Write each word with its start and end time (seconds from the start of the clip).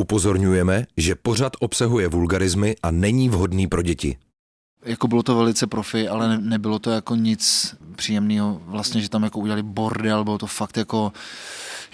Upozorňujeme, 0.00 0.86
že 0.96 1.14
pořad 1.14 1.52
obsahuje 1.60 2.08
vulgarizmy 2.08 2.76
a 2.82 2.90
není 2.90 3.28
vhodný 3.28 3.66
pro 3.66 3.82
děti. 3.82 4.16
Jako 4.84 5.08
bylo 5.08 5.22
to 5.22 5.36
velice 5.36 5.66
profi, 5.66 6.08
ale 6.08 6.28
ne, 6.28 6.38
nebylo 6.38 6.78
to 6.78 6.90
jako 6.90 7.14
nic 7.14 7.74
příjemného. 7.96 8.60
Vlastně, 8.66 9.00
že 9.00 9.08
tam 9.08 9.22
jako 9.24 9.38
udělali 9.38 9.62
bordel, 9.62 10.24
bylo 10.24 10.38
to 10.38 10.46
fakt 10.46 10.76
jako, 10.76 11.12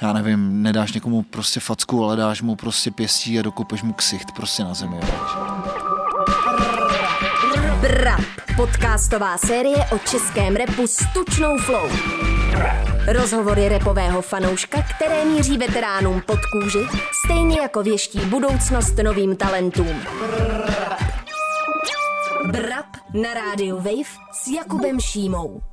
já 0.01 0.13
nevím, 0.13 0.63
nedáš 0.63 0.93
někomu 0.93 1.23
prostě 1.23 1.61
facku, 1.61 2.05
ale 2.05 2.17
dáš 2.17 2.43
mu 2.43 2.57
prostě 2.57 2.91
pěstí 2.91 3.39
a 3.39 3.43
dokupeš 3.43 3.83
mu 3.83 3.93
ksicht 3.93 4.33
prostě 4.33 4.65
na 4.65 4.75
zemi. 4.75 4.97
Brap, 7.83 8.21
podcastová 8.57 9.39
série 9.39 9.77
o 9.93 9.99
českém 9.99 10.57
repu 10.57 10.87
s 10.87 11.07
tučnou 11.15 11.59
flow. 11.59 11.91
Rozhovory 13.13 13.69
repového 13.69 14.23
fanouška, 14.23 14.83
které 14.97 15.25
míří 15.25 15.59
veteránům 15.59 16.23
pod 16.27 16.39
kůži, 16.53 16.87
stejně 17.25 17.61
jako 17.61 17.83
věští 17.83 18.19
budoucnost 18.19 18.95
novým 19.03 19.37
talentům. 19.37 20.03
Brap 22.47 22.87
na 23.15 23.35
rádiu 23.35 23.77
Wave 23.77 24.11
s 24.33 24.49
Jakubem 24.57 25.01
Šímou. 25.01 25.72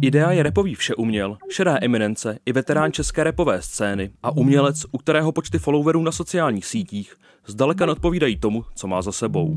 Idea 0.00 0.32
je 0.32 0.42
repový 0.42 0.74
všeuměl, 0.74 1.36
šedá 1.50 1.78
eminence 1.82 2.38
i 2.46 2.52
veterán 2.52 2.92
české 2.92 3.24
repové 3.24 3.62
scény 3.62 4.10
a 4.22 4.30
umělec, 4.30 4.86
u 4.92 4.98
kterého 4.98 5.32
počty 5.32 5.58
followerů 5.58 6.02
na 6.02 6.12
sociálních 6.12 6.66
sítích 6.66 7.16
zdaleka 7.46 7.86
neodpovídají 7.86 8.36
tomu, 8.36 8.64
co 8.74 8.86
má 8.86 9.02
za 9.02 9.12
sebou. 9.12 9.56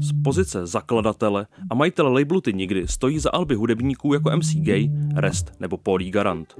Z 0.00 0.22
pozice 0.24 0.66
zakladatele 0.66 1.46
a 1.70 1.74
majitele 1.74 2.12
labelu 2.12 2.40
Ty 2.40 2.52
nikdy 2.52 2.88
stojí 2.88 3.18
za 3.18 3.30
alby 3.30 3.54
hudebníků 3.54 4.14
jako 4.14 4.36
MC 4.36 4.54
Gay, 4.54 4.90
Rest 5.14 5.52
nebo 5.60 5.76
Paulí 5.76 6.10
Garant. 6.10 6.54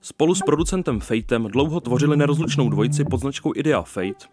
Spolu 0.00 0.34
s 0.34 0.40
producentem 0.46 1.00
Fatem 1.00 1.44
dlouho 1.44 1.80
tvořili 1.80 2.16
nerozlučnou 2.16 2.68
dvojici 2.68 3.04
pod 3.04 3.20
značkou 3.20 3.52
Idea 3.56 3.82
Fate, 3.82 4.26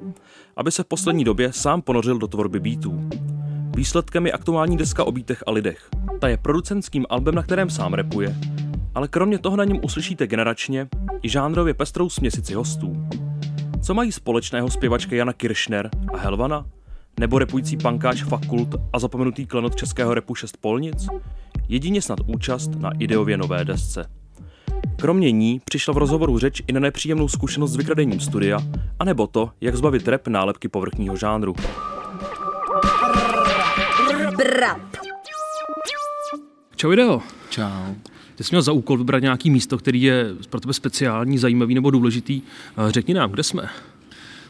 aby 0.56 0.72
se 0.72 0.84
v 0.84 0.88
poslední 0.88 1.24
době 1.24 1.54
sám 1.54 1.82
ponořil 1.82 2.18
do 2.18 2.28
tvorby 2.28 2.60
beatů. 2.60 3.10
Výsledkem 3.76 4.26
je 4.26 4.32
aktuální 4.32 4.78
deska 4.78 5.04
o 5.04 5.12
bítech 5.12 5.44
a 5.48 5.52
lidech. 5.52 5.90
Ta 6.20 6.28
je 6.28 6.38
producentským 6.38 7.06
albem, 7.10 7.36
na 7.36 7.44
kterém 7.44 7.70
sám 7.70 7.94
repuje, 7.94 8.36
ale 8.96 9.08
kromě 9.08 9.38
toho 9.38 9.58
na 9.58 9.64
něm 9.64 9.80
uslyšíte 9.84 10.28
generačně 10.28 10.88
i 11.24 11.30
žánrově 11.30 11.74
pestrou 11.74 12.10
směsici 12.10 12.54
hostů. 12.54 13.08
Co 13.82 13.94
mají 13.94 14.12
společného 14.12 14.70
zpěvačka 14.70 15.16
Jana 15.16 15.34
Kiršner 15.34 15.90
a 16.14 16.18
Helvana? 16.18 16.66
Nebo 17.20 17.40
repující 17.40 17.78
pankáč 17.78 18.24
Fakult 18.24 18.76
a 18.94 19.00
zapomenutý 19.00 19.46
klenot 19.46 19.76
českého 19.76 20.14
repu 20.14 20.36
šest 20.36 20.58
polnic? 20.58 21.08
Jedině 21.70 22.02
snad 22.02 22.20
účast 22.26 22.72
na 22.76 22.92
ideově 23.00 23.38
nové 23.38 23.66
desce. 23.66 24.10
Kromě 24.96 25.32
ní 25.32 25.62
přišla 25.66 25.94
v 25.94 25.98
rozhovoru 25.98 26.38
řeč 26.38 26.62
i 26.68 26.74
na 26.74 26.80
nepříjemnou 26.80 27.28
zkušenost 27.28 27.72
s 27.72 27.76
vykradením 27.76 28.20
studia, 28.20 28.60
anebo 29.00 29.28
to, 29.28 29.50
jak 29.62 29.76
zbavit 29.76 30.08
rap 30.08 30.28
nálepky 30.28 30.68
povrchního 30.68 31.16
žánru. 31.16 31.56
Brap. 34.44 34.98
Čau 36.76 36.92
Ideo. 36.92 37.22
Čau. 37.50 37.94
Ty 38.36 38.44
jsi 38.44 38.50
měl 38.52 38.62
za 38.62 38.72
úkol 38.72 38.98
vybrat 38.98 39.20
nějaký 39.20 39.50
místo, 39.50 39.78
který 39.78 40.02
je 40.02 40.26
pro 40.50 40.60
tebe 40.60 40.74
speciální, 40.74 41.38
zajímavý 41.38 41.76
nebo 41.76 41.92
důležitý. 41.92 42.42
Eh, 42.78 42.92
Řekni 42.92 43.14
nám, 43.14 43.32
kde 43.32 43.44
jsme? 43.44 43.70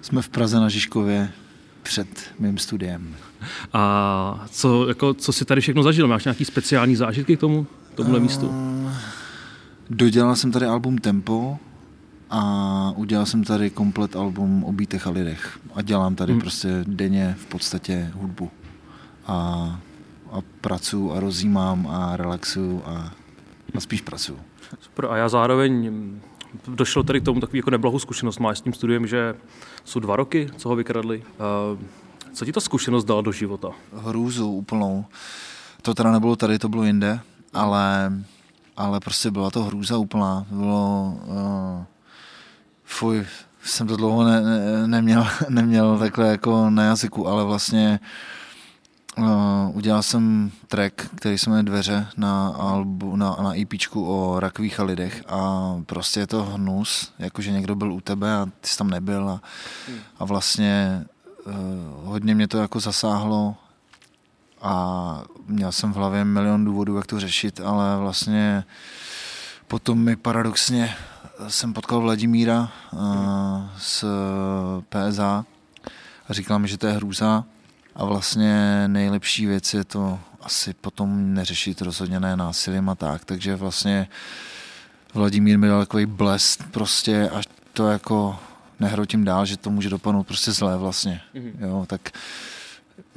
Jsme 0.01 0.21
v 0.21 0.29
Praze 0.29 0.59
na 0.59 0.69
Žižkově 0.69 1.31
před 1.83 2.07
mým 2.39 2.57
studiem. 2.57 3.15
A 3.73 4.45
co, 4.51 4.87
jako, 4.87 5.13
co 5.13 5.33
jsi 5.33 5.45
tady 5.45 5.61
všechno 5.61 5.83
zažil? 5.83 6.07
Máš 6.07 6.25
nějaký 6.25 6.45
speciální 6.45 6.95
zážitky 6.95 7.37
k 7.37 7.39
tomu, 7.39 7.67
tomuhle 7.95 8.19
místu? 8.19 8.51
Dodělal 9.89 10.35
jsem 10.35 10.51
tady 10.51 10.65
album 10.65 10.97
Tempo 10.97 11.57
a 12.29 12.93
udělal 12.95 13.25
jsem 13.25 13.43
tady 13.43 13.69
komplet 13.69 14.15
album 14.15 14.63
o 14.63 14.71
bítech 14.71 15.07
a 15.07 15.09
lidech. 15.09 15.59
A 15.75 15.81
dělám 15.81 16.15
tady 16.15 16.31
hmm. 16.31 16.41
prostě 16.41 16.83
denně 16.87 17.35
v 17.39 17.45
podstatě 17.45 18.11
hudbu. 18.13 18.51
A, 19.27 19.79
a 20.31 20.41
pracuji 20.61 21.11
a 21.11 21.19
rozjímám 21.19 21.87
a 21.87 22.17
relaxuju 22.17 22.81
a, 22.85 23.11
a 23.75 23.79
spíš 23.79 24.01
pracuju. 24.01 24.39
Super. 24.79 25.05
A 25.05 25.17
já 25.17 25.29
zároveň 25.29 25.91
mm, 25.91 26.21
došlo 26.67 27.03
tady 27.03 27.21
k 27.21 27.25
tomu 27.25 27.39
takový 27.39 27.59
jako 27.59 27.69
neblahou 27.69 27.99
zkušenost 27.99 28.39
máš 28.39 28.57
s 28.57 28.61
tím 28.61 28.73
studiem, 28.73 29.07
že 29.07 29.35
jsou 29.85 29.99
dva 29.99 30.15
roky, 30.15 30.49
co 30.57 30.69
ho 30.69 30.75
vykradli. 30.75 31.23
Eh, 31.23 32.01
Co 32.33 32.45
ti 32.45 32.51
ta 32.51 32.59
zkušenost 32.59 33.03
dala 33.03 33.21
do 33.21 33.31
života? 33.31 33.69
Hrůzu 33.93 34.51
úplnou. 34.51 35.05
To 35.81 35.93
teda 35.93 36.11
nebylo 36.11 36.35
tady, 36.35 36.59
to 36.59 36.69
bylo 36.69 36.83
jinde, 36.83 37.19
ale, 37.53 38.13
ale 38.77 38.99
prostě 38.99 39.31
byla 39.31 39.51
to 39.51 39.63
hrůza 39.63 39.97
úplná. 39.97 40.45
Bylo, 40.51 41.17
uh, 41.25 41.83
fuj, 42.83 43.25
jsem 43.63 43.87
to 43.87 43.97
dlouho 43.97 44.23
ne, 44.23 44.41
ne, 44.41 44.87
neměl, 44.87 45.27
neměl 45.49 45.97
takhle 45.97 46.27
jako 46.27 46.69
na 46.69 46.83
jazyku, 46.83 47.27
ale 47.27 47.43
vlastně 47.43 47.99
uh, 48.01 48.07
udělal 49.73 50.03
jsem 50.03 50.51
track, 50.67 50.93
který 51.15 51.37
se 51.37 51.49
jmenuje 51.49 51.63
Dveře 51.63 52.07
na, 52.17 52.47
albu, 52.47 53.15
na, 53.15 53.37
na 53.43 53.59
EPčku 53.59 54.05
o 54.05 54.39
rakových 54.39 54.79
a 54.79 54.83
lidech 54.83 55.23
a 55.27 55.73
prostě 55.85 56.19
je 56.19 56.27
to 56.27 56.43
hnus, 56.43 57.13
jakože 57.19 57.51
někdo 57.51 57.75
byl 57.75 57.93
u 57.93 58.01
tebe 58.01 58.33
a 58.33 58.45
ty 58.61 58.69
jsi 58.69 58.77
tam 58.77 58.89
nebyl 58.89 59.29
a, 59.29 59.41
a 60.19 60.25
vlastně 60.25 61.03
uh, 61.45 61.53
hodně 62.03 62.35
mě 62.35 62.47
to 62.47 62.57
jako 62.57 62.79
zasáhlo 62.79 63.55
a 64.61 65.23
měl 65.47 65.71
jsem 65.71 65.93
v 65.93 65.95
hlavě 65.95 66.25
milion 66.25 66.65
důvodů, 66.65 66.95
jak 66.95 67.07
to 67.07 67.19
řešit, 67.19 67.59
ale 67.59 67.97
vlastně 67.97 68.63
potom 69.67 69.99
mi 69.99 70.15
paradoxně 70.15 70.95
jsem 71.47 71.73
potkal 71.73 72.01
Vladimíra 72.01 72.71
uh, 72.93 72.99
z 73.77 74.05
PSA 74.89 75.45
a 76.27 76.33
říkal 76.33 76.59
mi, 76.59 76.67
že 76.67 76.77
to 76.77 76.87
je 76.87 76.93
hrůza 76.93 77.43
a 77.95 78.05
vlastně 78.05 78.83
nejlepší 78.87 79.45
věc 79.45 79.73
je 79.73 79.83
to 79.83 80.19
asi 80.41 80.73
potom 80.73 81.33
neřešit 81.33 81.81
rozhodně 81.81 82.19
ne 82.19 82.35
násilím 82.35 82.89
a 82.89 82.95
tak, 82.95 83.25
takže 83.25 83.55
vlastně 83.55 84.07
Vladimír 85.13 85.59
mi 85.59 85.67
dal 85.67 85.79
takový 85.79 86.05
blest 86.05 86.63
prostě 86.71 87.29
až 87.29 87.45
to 87.73 87.89
jako 87.89 88.39
nehrotím 88.79 89.25
dál, 89.25 89.45
že 89.45 89.57
to 89.57 89.69
může 89.69 89.89
dopadnout 89.89 90.23
prostě 90.23 90.51
zlé 90.51 90.77
vlastně, 90.77 91.21
jo, 91.59 91.85
tak 91.87 92.11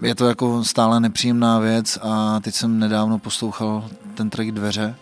je 0.02 0.14
to 0.14 0.28
jako 0.28 0.64
stále 0.64 1.00
nepříjemná 1.00 1.58
věc 1.58 1.98
a 2.02 2.40
teď 2.40 2.54
jsem 2.54 2.78
nedávno 2.78 3.18
poslouchal 3.18 3.90
ten 4.14 4.30
track 4.30 4.50
Dveře. 4.50 4.94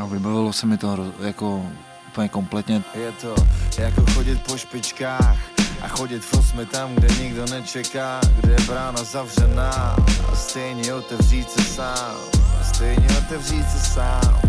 A 0.00 0.04
vybavilo 0.06 0.52
se 0.52 0.66
mi 0.66 0.78
to 0.78 1.12
jako 1.20 1.70
úplně 2.08 2.28
kompletně. 2.28 2.82
Je 2.94 3.12
to 3.12 3.34
jako 3.78 4.04
chodit 4.12 4.42
po 4.42 4.56
špičkách 4.56 5.53
a 5.84 5.88
chodit 5.88 6.24
v 6.24 6.34
osmi 6.34 6.66
tam, 6.66 6.94
kde 6.94 7.08
nikdo 7.22 7.46
nečeká, 7.46 8.20
kde 8.40 8.52
je 8.52 8.66
brána 8.66 9.04
zavřená 9.04 9.96
a 10.32 10.36
stejně 10.36 10.94
otevřít 10.94 11.50
se 11.50 11.64
sám, 11.64 12.16
a 12.60 12.64
stejně 12.64 13.08
otevřít 13.18 13.70
se 13.70 13.78
sám. 13.78 14.40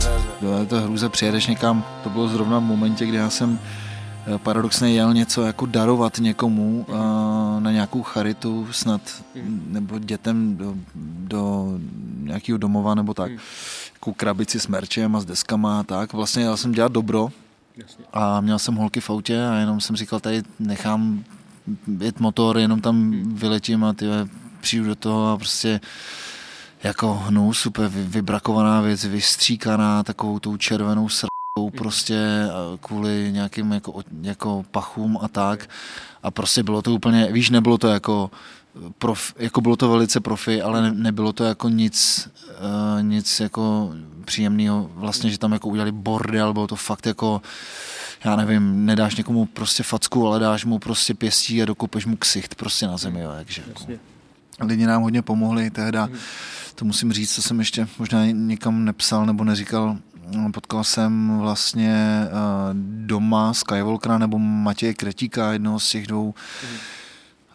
Dveře. 0.00 0.28
Byla 0.40 0.64
to 0.64 0.80
hrůza, 0.80 1.08
přijedeš 1.08 1.46
někam, 1.46 1.84
to 2.02 2.10
bylo 2.10 2.28
zrovna 2.28 2.58
v 2.58 2.62
momentě, 2.62 3.06
kdy 3.06 3.16
já 3.16 3.30
jsem 3.30 3.58
eh, 4.34 4.38
paradoxně 4.38 4.90
jel 4.90 5.14
něco 5.14 5.42
jako 5.42 5.66
darovat 5.66 6.18
někomu 6.18 6.86
uh, 6.88 6.96
na 7.60 7.70
nějakou 7.70 8.02
charitu 8.02 8.68
snad, 8.70 9.00
nebo 9.66 9.98
dětem 9.98 10.56
do, 10.56 10.74
do 11.28 11.68
nějakého 12.22 12.58
domova 12.58 12.94
nebo 12.94 13.14
tak, 13.14 13.32
jako 13.94 14.12
krabici 14.12 14.60
s 14.60 14.66
merčem 14.66 15.16
a 15.16 15.20
s 15.20 15.24
deskama 15.24 15.80
a 15.80 15.82
tak. 15.82 16.12
Vlastně 16.12 16.42
jel 16.42 16.56
jsem 16.56 16.72
dělat 16.72 16.92
dobro 16.92 17.28
a 18.12 18.40
měl 18.40 18.58
jsem 18.58 18.74
holky 18.74 19.00
v 19.00 19.10
autě 19.10 19.46
a 19.46 19.54
jenom 19.54 19.80
jsem 19.80 19.96
říkal, 19.96 20.20
tady 20.20 20.42
nechám 20.58 21.24
jet 22.00 22.20
motor, 22.20 22.58
jenom 22.58 22.80
tam 22.80 23.24
vyletím 23.34 23.84
a 23.84 23.92
ty 23.92 24.06
přijdu 24.60 24.86
do 24.86 24.94
toho 24.94 25.32
a 25.32 25.36
prostě 25.36 25.80
jako 26.82 27.14
hnus, 27.14 27.58
super 27.58 27.88
vy- 27.88 28.04
vybrakovaná 28.04 28.80
věc, 28.80 29.04
vystříkaná 29.04 30.02
takovou 30.02 30.38
tou 30.38 30.56
červenou 30.56 31.08
srkou 31.08 31.70
prostě 31.76 32.48
a 32.52 32.78
kvůli 32.80 33.28
nějakým 33.32 33.72
jako, 33.72 34.02
jako 34.22 34.64
pachům 34.70 35.18
a 35.22 35.28
tak. 35.28 35.70
A 36.22 36.30
prostě 36.30 36.62
bylo 36.62 36.82
to 36.82 36.94
úplně, 36.94 37.32
víš, 37.32 37.50
nebylo 37.50 37.78
to 37.78 37.88
jako 37.88 38.30
prof, 38.98 39.34
jako 39.36 39.60
bylo 39.60 39.76
to 39.76 39.90
velice 39.90 40.20
profi, 40.20 40.62
ale 40.62 40.82
ne, 40.82 40.92
nebylo 40.94 41.32
to 41.32 41.44
jako 41.44 41.68
nic, 41.68 42.28
uh, 42.96 43.02
nic 43.02 43.40
jako 43.40 43.92
příjemného, 44.24 44.90
vlastně, 44.94 45.30
že 45.30 45.38
tam 45.38 45.52
jako 45.52 45.68
udělali 45.68 45.92
bordel, 45.92 46.52
bylo 46.52 46.66
to 46.66 46.76
fakt 46.76 47.06
jako, 47.06 47.42
já 48.24 48.36
nevím, 48.36 48.86
nedáš 48.86 49.16
někomu 49.16 49.46
prostě 49.46 49.82
facku, 49.82 50.26
ale 50.26 50.38
dáš 50.38 50.64
mu 50.64 50.78
prostě 50.78 51.14
pěstí 51.14 51.62
a 51.62 51.64
dokupeš 51.64 52.06
mu 52.06 52.16
ksicht 52.16 52.54
prostě 52.54 52.86
na 52.86 52.96
zemi, 52.96 53.20
jo, 53.20 53.30
takže 53.36 53.62
jako. 53.68 53.84
Lidi 54.60 54.86
nám 54.86 55.02
hodně 55.02 55.22
pomohli 55.22 55.70
tehda, 55.70 56.08
to 56.74 56.84
musím 56.84 57.12
říct, 57.12 57.34
co 57.34 57.42
jsem 57.42 57.58
ještě 57.58 57.88
možná 57.98 58.26
někam 58.26 58.84
nepsal 58.84 59.26
nebo 59.26 59.44
neříkal, 59.44 59.96
Potkal 60.52 60.84
jsem 60.84 61.38
vlastně 61.38 62.26
uh, 62.26 62.76
doma 63.06 63.54
Skywalkera 63.54 64.18
nebo 64.18 64.38
Matěje 64.38 64.94
Kretíka, 64.94 65.52
jednoho 65.52 65.80
z 65.80 65.90
těch 65.90 66.06
dvou 66.06 66.34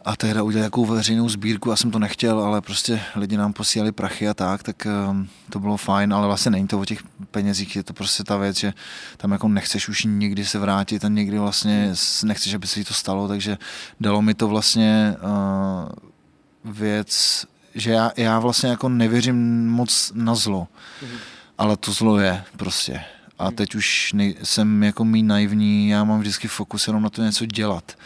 a 0.05 0.15
tehda 0.15 0.43
udělat 0.43 0.63
jakou 0.63 0.85
veřejnou 0.85 1.29
sbírku, 1.29 1.69
já 1.69 1.75
jsem 1.75 1.91
to 1.91 1.99
nechtěl, 1.99 2.39
ale 2.39 2.61
prostě 2.61 3.01
lidi 3.15 3.37
nám 3.37 3.53
posílali 3.53 3.91
prachy 3.91 4.29
a 4.29 4.33
tak, 4.33 4.63
tak 4.63 4.87
um, 5.09 5.29
to 5.49 5.59
bylo 5.59 5.77
fajn, 5.77 6.13
ale 6.13 6.27
vlastně 6.27 6.51
není 6.51 6.67
to 6.67 6.79
o 6.79 6.85
těch 6.85 7.03
penězích, 7.31 7.75
je 7.75 7.83
to 7.83 7.93
prostě 7.93 8.23
ta 8.23 8.37
věc, 8.37 8.57
že 8.57 8.73
tam 9.17 9.31
jako 9.31 9.47
nechceš 9.47 9.89
už 9.89 10.03
nikdy 10.03 10.45
se 10.45 10.59
vrátit 10.59 11.05
a 11.05 11.07
nikdy 11.07 11.39
vlastně 11.39 11.93
nechceš, 12.23 12.53
aby 12.53 12.67
se 12.67 12.79
jí 12.79 12.85
to 12.85 12.93
stalo, 12.93 13.27
takže 13.27 13.57
dalo 13.99 14.21
mi 14.21 14.33
to 14.33 14.47
vlastně 14.47 15.15
uh, 15.21 16.73
věc, 16.73 17.45
že 17.75 17.91
já, 17.91 18.11
já 18.17 18.39
vlastně 18.39 18.69
jako 18.69 18.89
nevěřím 18.89 19.69
moc 19.69 20.11
na 20.15 20.35
zlo, 20.35 20.67
mm-hmm. 21.01 21.17
ale 21.57 21.77
to 21.77 21.91
zlo 21.91 22.19
je 22.19 22.43
prostě 22.57 23.01
a 23.39 23.51
teď 23.51 23.75
už 23.75 24.13
nej, 24.13 24.35
jsem 24.43 24.83
jako 24.83 25.05
mý 25.05 25.23
naivní, 25.23 25.89
já 25.89 26.03
mám 26.03 26.19
vždycky 26.19 26.47
fokus 26.47 26.87
jenom 26.87 27.03
na 27.03 27.09
to 27.09 27.23
něco 27.23 27.45
dělat. 27.45 27.97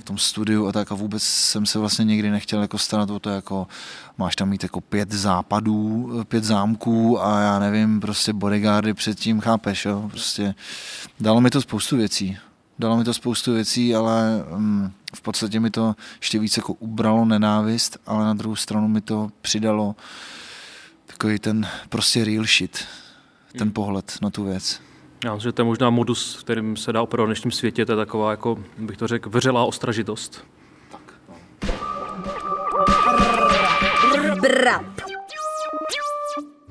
V 0.00 0.04
tom 0.04 0.18
studiu 0.18 0.66
a 0.66 0.72
tak 0.72 0.92
a 0.92 0.94
vůbec 0.94 1.22
jsem 1.22 1.66
se 1.66 1.78
vlastně 1.78 2.04
nikdy 2.04 2.30
nechtěl 2.30 2.62
jako 2.62 2.78
starat 2.78 3.10
o 3.10 3.18
to, 3.18 3.30
jako 3.30 3.66
máš 4.18 4.36
tam 4.36 4.48
mít 4.48 4.62
jako 4.62 4.80
pět 4.80 5.12
západů, 5.12 6.10
pět 6.28 6.44
zámků 6.44 7.24
a 7.24 7.40
já 7.40 7.58
nevím, 7.58 8.00
prostě 8.00 8.32
bodyguardy 8.32 8.94
předtím, 8.94 9.40
chápeš, 9.40 9.84
jo, 9.84 10.08
prostě 10.10 10.54
dalo 11.20 11.40
mi 11.40 11.50
to 11.50 11.60
spoustu 11.60 11.96
věcí, 11.96 12.38
dalo 12.78 12.96
mi 12.96 13.04
to 13.04 13.14
spoustu 13.14 13.52
věcí, 13.52 13.94
ale 13.94 14.44
um, 14.56 14.92
v 15.14 15.20
podstatě 15.20 15.60
mi 15.60 15.70
to 15.70 15.96
ještě 16.20 16.38
víc 16.38 16.56
jako 16.56 16.72
ubralo 16.72 17.24
nenávist, 17.24 17.98
ale 18.06 18.24
na 18.24 18.34
druhou 18.34 18.56
stranu 18.56 18.88
mi 18.88 19.00
to 19.00 19.30
přidalo 19.40 19.96
takový 21.06 21.38
ten 21.38 21.68
prostě 21.88 22.24
real 22.24 22.44
shit, 22.44 22.84
ten 23.58 23.72
pohled 23.72 24.18
na 24.22 24.30
tu 24.30 24.44
věc. 24.44 24.80
Já 25.24 25.34
myslím, 25.34 25.48
že 25.48 25.52
to 25.52 25.62
je 25.62 25.66
možná 25.66 25.90
modus, 25.90 26.42
kterým 26.42 26.76
se 26.76 26.92
dá 26.92 27.02
opravdu 27.02 27.26
v 27.26 27.28
dnešním 27.28 27.50
světě, 27.50 27.86
to 27.86 27.92
je 27.92 27.96
taková, 27.96 28.30
jako 28.30 28.58
bych 28.78 28.96
to 28.96 29.06
řekl, 29.06 29.30
veřelá 29.30 29.64
ostražitost. 29.64 30.46
Tak, 30.90 31.14
no. 31.28 31.34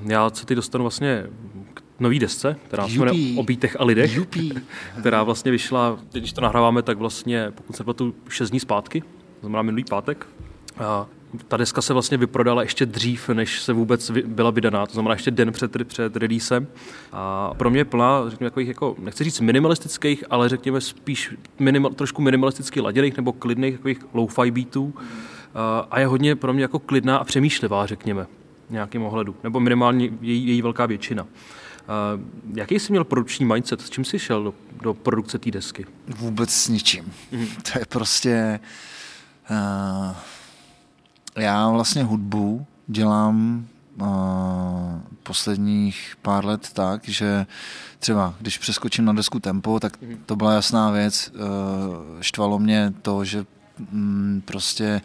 Já 0.08 0.30
se 0.30 0.46
teď 0.46 0.56
dostanu 0.56 0.84
vlastně 0.84 1.28
k 1.74 1.82
nový 2.00 2.20
desce, 2.20 2.56
která 2.68 2.88
se 2.88 2.94
jmenuje 2.94 3.38
O 3.38 3.44
bítech 3.44 3.78
a 3.80 3.84
lidech, 3.84 4.16
Jupí. 4.16 4.54
která 5.00 5.24
vlastně 5.24 5.52
vyšla, 5.52 6.00
když 6.12 6.34
to 6.34 6.42
nahráváme, 6.42 6.82
tak 6.82 6.98
vlastně, 6.98 7.52
pokud 7.52 7.76
se 7.76 7.84
tu 7.84 8.16
6 8.30 8.50
dní 8.50 8.60
zpátky, 8.60 9.02
to 9.02 9.08
znamená 9.40 9.62
minulý 9.62 9.84
pátek. 9.84 10.28
A 10.78 11.08
ta 11.48 11.58
deska 11.58 11.82
se 11.82 11.94
vlastně 11.94 12.18
vyprodala 12.18 12.62
ještě 12.62 12.86
dřív, 12.86 13.30
než 13.30 13.62
se 13.62 13.74
vůbec 13.74 14.12
byla 14.12 14.52
vydaná, 14.52 14.86
to 14.86 14.94
znamená 14.94 15.14
ještě 15.14 15.32
den 15.32 15.52
před, 15.52 15.88
před 15.88 16.16
releasem. 16.16 16.68
A 17.12 17.54
pro 17.58 17.70
mě 17.70 17.80
je 17.80 17.86
plná, 17.86 18.30
řekněme, 18.30 18.50
takových, 18.50 18.68
jako, 18.68 18.96
nechci 19.00 19.24
říct 19.24 19.40
minimalistických, 19.40 20.24
ale 20.30 20.50
řekněme 20.50 20.82
spíš 20.82 21.34
minimal, 21.60 21.92
trošku 21.92 22.22
minimalisticky 22.22 22.82
laděných 22.82 23.18
nebo 23.18 23.34
klidných 23.34 23.76
takových 23.76 24.06
low-fi 24.14 24.52
beatů. 24.52 24.94
A 25.92 26.00
je 26.00 26.08
hodně 26.08 26.36
pro 26.36 26.54
mě 26.54 26.62
jako 26.62 26.80
klidná 26.80 27.18
a 27.18 27.24
přemýšlivá, 27.24 27.86
řekněme, 27.86 28.28
v 28.70 28.72
nějakým 28.72 29.04
ohledu, 29.04 29.36
nebo 29.44 29.60
minimálně 29.60 30.10
její, 30.22 30.48
její 30.48 30.62
velká 30.62 30.86
většina. 30.86 31.24
Uh, 31.24 32.22
jaký 32.56 32.80
jsi 32.80 32.92
měl 32.92 33.04
produkční 33.04 33.46
mindset? 33.46 33.82
S 33.82 33.90
čím 33.90 34.06
jsi 34.06 34.20
šel 34.20 34.44
do, 34.44 34.54
do 34.82 34.94
produkce 34.94 35.40
té 35.40 35.52
desky? 35.52 35.86
Vůbec 36.08 36.50
s 36.50 36.68
ničím. 36.68 37.14
Mm. 37.32 37.48
To 37.48 37.80
je 37.80 37.86
prostě... 37.86 38.60
Uh 39.50 40.16
já 41.38 41.70
vlastně 41.70 42.04
hudbu 42.04 42.66
dělám 42.88 43.66
uh, 44.02 44.08
posledních 45.24 46.18
pár 46.22 46.46
let 46.46 46.70
tak, 46.74 47.10
že 47.10 47.46
třeba 48.00 48.34
když 48.40 48.58
přeskočím 48.58 49.06
na 49.06 49.14
desku 49.14 49.40
tempo, 49.40 49.80
tak 49.80 50.02
mhm. 50.02 50.18
to 50.26 50.36
byla 50.36 50.54
jasná 50.54 50.92
věc. 50.92 51.32
Uh, 51.34 52.22
štvalo 52.22 52.60
mě 52.60 52.94
to, 53.02 53.26
že 53.26 53.46
um, 53.94 54.42
prostě 54.46 55.02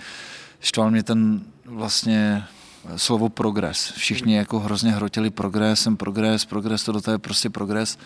štval 0.61 0.91
mě 0.91 1.03
ten 1.03 1.41
vlastně 1.65 2.45
slovo 2.97 3.29
progres. 3.29 3.93
Všichni 3.97 4.37
jako 4.37 4.61
hrozně 4.61 4.93
hrotili 4.93 5.31
progresem, 5.31 5.97
progres, 5.97 6.45
progres, 6.45 6.85
to 6.85 6.93
do 6.93 7.01
toho 7.01 7.15
je 7.15 7.19
prostě 7.19 7.51
progres. 7.51 7.99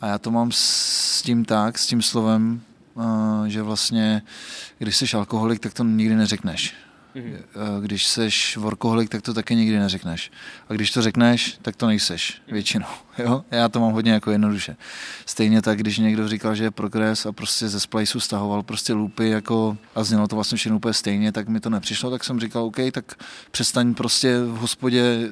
A 0.00 0.06
já 0.06 0.18
to 0.18 0.30
mám 0.30 0.50
s 0.52 1.22
tím 1.22 1.44
tak, 1.44 1.78
s 1.78 1.86
tím 1.86 2.02
slovem, 2.02 2.60
uh, 2.94 3.44
že 3.46 3.62
vlastně, 3.62 4.22
když 4.78 4.96
jsi 4.96 5.16
alkoholik, 5.16 5.60
tak 5.60 5.74
to 5.74 5.84
nikdy 5.84 6.14
neřekneš. 6.14 6.74
Mm-hmm. 7.16 7.82
Když 7.82 8.06
seš 8.06 8.56
workoholik, 8.56 9.08
tak 9.08 9.22
to 9.22 9.34
taky 9.34 9.54
nikdy 9.54 9.78
neřekneš. 9.78 10.30
A 10.68 10.72
když 10.72 10.90
to 10.90 11.02
řekneš, 11.02 11.58
tak 11.62 11.76
to 11.76 11.86
nejseš 11.86 12.42
většinou. 12.48 12.86
Jo? 13.18 13.44
Já 13.50 13.68
to 13.68 13.80
mám 13.80 13.92
hodně 13.92 14.12
jako 14.12 14.30
jednoduše. 14.30 14.76
Stejně 15.26 15.62
tak, 15.62 15.78
když 15.78 15.98
někdo 15.98 16.28
říkal, 16.28 16.54
že 16.54 16.64
je 16.64 16.70
progres 16.70 17.26
a 17.26 17.32
prostě 17.32 17.68
ze 17.68 17.80
Spliceu 17.80 18.20
stahoval 18.20 18.62
prostě 18.62 18.92
loopy 18.92 19.28
jako, 19.28 19.76
a 19.94 20.04
znělo 20.04 20.28
to 20.28 20.36
vlastně 20.36 20.56
všechno 20.56 20.76
úplně 20.76 20.94
stejně, 20.94 21.32
tak 21.32 21.48
mi 21.48 21.60
to 21.60 21.70
nepřišlo, 21.70 22.10
tak 22.10 22.24
jsem 22.24 22.40
říkal, 22.40 22.64
OK, 22.64 22.76
tak 22.92 23.14
přestaň 23.50 23.94
prostě 23.94 24.40
v 24.40 24.56
hospodě 24.56 25.02
eh, 25.02 25.30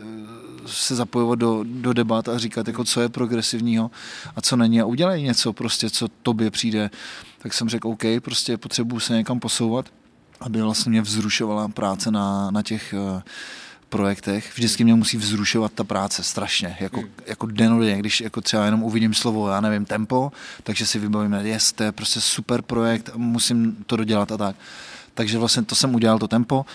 se 0.67 0.95
zapojovat 0.95 1.39
do, 1.39 1.65
do 1.65 1.93
debat 1.93 2.29
a 2.29 2.39
říkat, 2.39 2.67
jako, 2.67 2.85
co 2.85 3.01
je 3.01 3.09
progresivního 3.09 3.91
a 4.37 4.41
co 4.41 4.57
není 4.57 4.81
a 4.81 4.85
udělej 4.85 5.23
něco 5.23 5.53
prostě, 5.53 5.91
co 5.91 6.09
tobě 6.09 6.51
přijde. 6.51 6.91
Tak 7.39 7.55
jsem 7.55 7.69
řekl, 7.69 7.89
OK, 7.89 8.03
prostě 8.21 8.59
potřebuju 8.59 9.01
se 9.01 9.13
někam 9.13 9.41
posouvat 9.41 9.87
aby 10.41 10.63
vlastně 10.63 10.91
mě 10.91 11.03
vzrušovala 11.03 11.69
práce 11.69 12.11
na, 12.11 12.51
na 12.51 12.63
těch 12.63 12.95
uh, 13.15 13.21
projektech. 13.91 14.53
Vždycky 14.55 14.85
mě 14.85 14.95
musí 14.95 15.17
vzrušovat 15.17 15.73
ta 15.73 15.85
práce 15.85 16.23
strašně, 16.23 16.77
jako, 16.81 17.01
hmm. 17.01 17.11
jako 17.27 17.47
denodenně, 17.47 17.99
když 17.99 18.21
jako 18.21 18.41
třeba 18.41 18.65
jenom 18.65 18.83
uvidím 18.83 19.15
slovo, 19.15 19.49
já 19.49 19.61
nevím, 19.61 19.85
tempo, 19.85 20.33
takže 20.63 20.87
si 20.87 20.99
vybavím, 20.99 21.33
jest, 21.33 21.77
to 21.77 21.83
je 21.83 21.93
prostě 21.93 22.21
super 22.21 22.63
projekt, 22.63 23.11
musím 23.17 23.85
to 23.87 23.97
dodělat 23.97 24.33
a 24.33 24.37
tak. 24.37 24.57
Takže 25.15 25.39
vlastně 25.39 25.63
to 25.63 25.75
jsem 25.75 25.95
udělal, 25.95 26.19
to 26.19 26.29
tempo, 26.29 26.67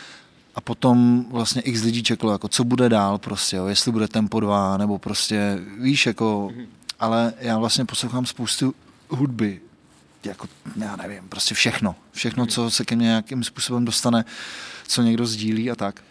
a 0.56 0.62
potom 0.62 1.26
vlastně 1.32 1.62
x 1.62 1.84
lidí 1.84 2.04
čekalo, 2.04 2.34
jako 2.34 2.48
co 2.48 2.64
bude 2.64 2.90
dál 2.90 3.18
prostě, 3.18 3.56
jo, 3.56 3.66
jestli 3.66 3.92
bude 3.92 4.08
tempo 4.08 4.40
2, 4.40 4.78
nebo 4.78 4.98
prostě, 4.98 5.60
víš, 5.80 6.06
jako, 6.06 6.52
hmm. 6.56 6.66
ale 7.00 7.34
já 7.40 7.58
vlastně 7.58 7.86
poslouchám 7.86 8.26
spoustu 8.26 8.74
hudby, 9.10 9.62
jako, 10.26 10.48
já 10.76 10.96
nevím, 10.96 11.30
prostě 11.30 11.56
všechno. 11.56 11.96
Všechno, 12.12 12.46
co 12.46 12.70
se 12.70 12.86
ke 12.86 12.96
mně 12.96 13.06
nějakým 13.06 13.44
způsobem 13.44 13.86
dostane, 13.86 14.26
co 14.88 15.02
někdo 15.02 15.26
sdílí 15.26 15.72
a 15.72 15.76
tak. 15.76 16.02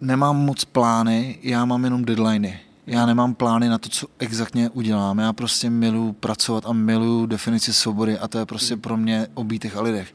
Nemám 0.00 0.36
moc 0.36 0.64
plány, 0.64 1.38
já 1.42 1.64
mám 1.64 1.84
jenom 1.84 2.04
deadliny. 2.04 2.60
Já 2.86 3.06
nemám 3.06 3.34
plány 3.34 3.68
na 3.68 3.78
to, 3.78 3.88
co 3.88 4.06
exaktně 4.18 4.70
udělám. 4.70 5.18
Já 5.18 5.32
prostě 5.32 5.70
miluji 5.70 6.12
pracovat 6.12 6.66
a 6.66 6.72
miluji 6.72 7.26
definici 7.26 7.72
svobody 7.72 8.18
a 8.18 8.28
to 8.28 8.38
je 8.38 8.46
prostě 8.46 8.76
pro 8.76 8.96
mě 8.96 9.26
o 9.34 9.44
bítech 9.44 9.76
a 9.76 9.82
lidech. 9.82 10.12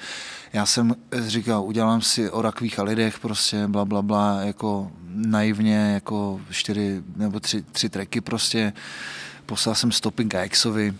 Já 0.53 0.65
jsem 0.65 0.95
říkal, 1.27 1.63
udělám 1.63 2.01
si 2.01 2.29
o 2.29 2.41
rakvích 2.41 2.79
a 2.79 2.83
lidech, 2.83 3.19
prostě 3.19 3.67
bla, 3.67 3.85
bla, 3.85 4.01
bla, 4.01 4.41
jako 4.41 4.91
naivně, 5.07 5.75
jako 5.75 6.41
čtyři 6.49 7.03
nebo 7.15 7.39
tři, 7.39 7.63
tři 7.71 7.89
treky 7.89 8.21
prostě. 8.21 8.73
Poslal 9.45 9.75
jsem 9.75 9.91
stopy 9.91 10.23
Gaexovi, 10.23 10.93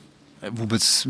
vůbec 0.50 1.07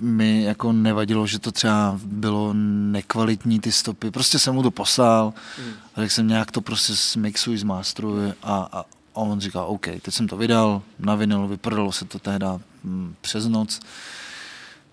mi 0.00 0.42
jako 0.42 0.72
nevadilo, 0.72 1.26
že 1.26 1.38
to 1.38 1.52
třeba 1.52 2.00
bylo 2.04 2.52
nekvalitní 2.92 3.60
ty 3.60 3.72
stopy. 3.72 4.10
Prostě 4.10 4.38
jsem 4.38 4.54
mu 4.54 4.62
to 4.62 4.70
poslal, 4.70 5.34
mm. 5.58 5.72
řekl 5.96 6.12
jsem 6.12 6.28
nějak 6.28 6.50
to 6.50 6.60
prostě 6.60 6.96
smixuj, 6.96 7.58
zmástruj 7.58 8.32
a, 8.42 8.68
a, 8.72 8.80
a 9.14 9.20
on 9.20 9.40
říká, 9.40 9.64
OK, 9.64 9.86
teď 10.02 10.14
jsem 10.14 10.28
to 10.28 10.36
vydal 10.36 10.82
na 10.98 11.14
vinyl, 11.14 11.48
vyprdalo 11.48 11.92
se 11.92 12.04
to 12.04 12.18
tehda 12.18 12.60
mm, 12.84 13.14
přes 13.20 13.46
noc. 13.46 13.80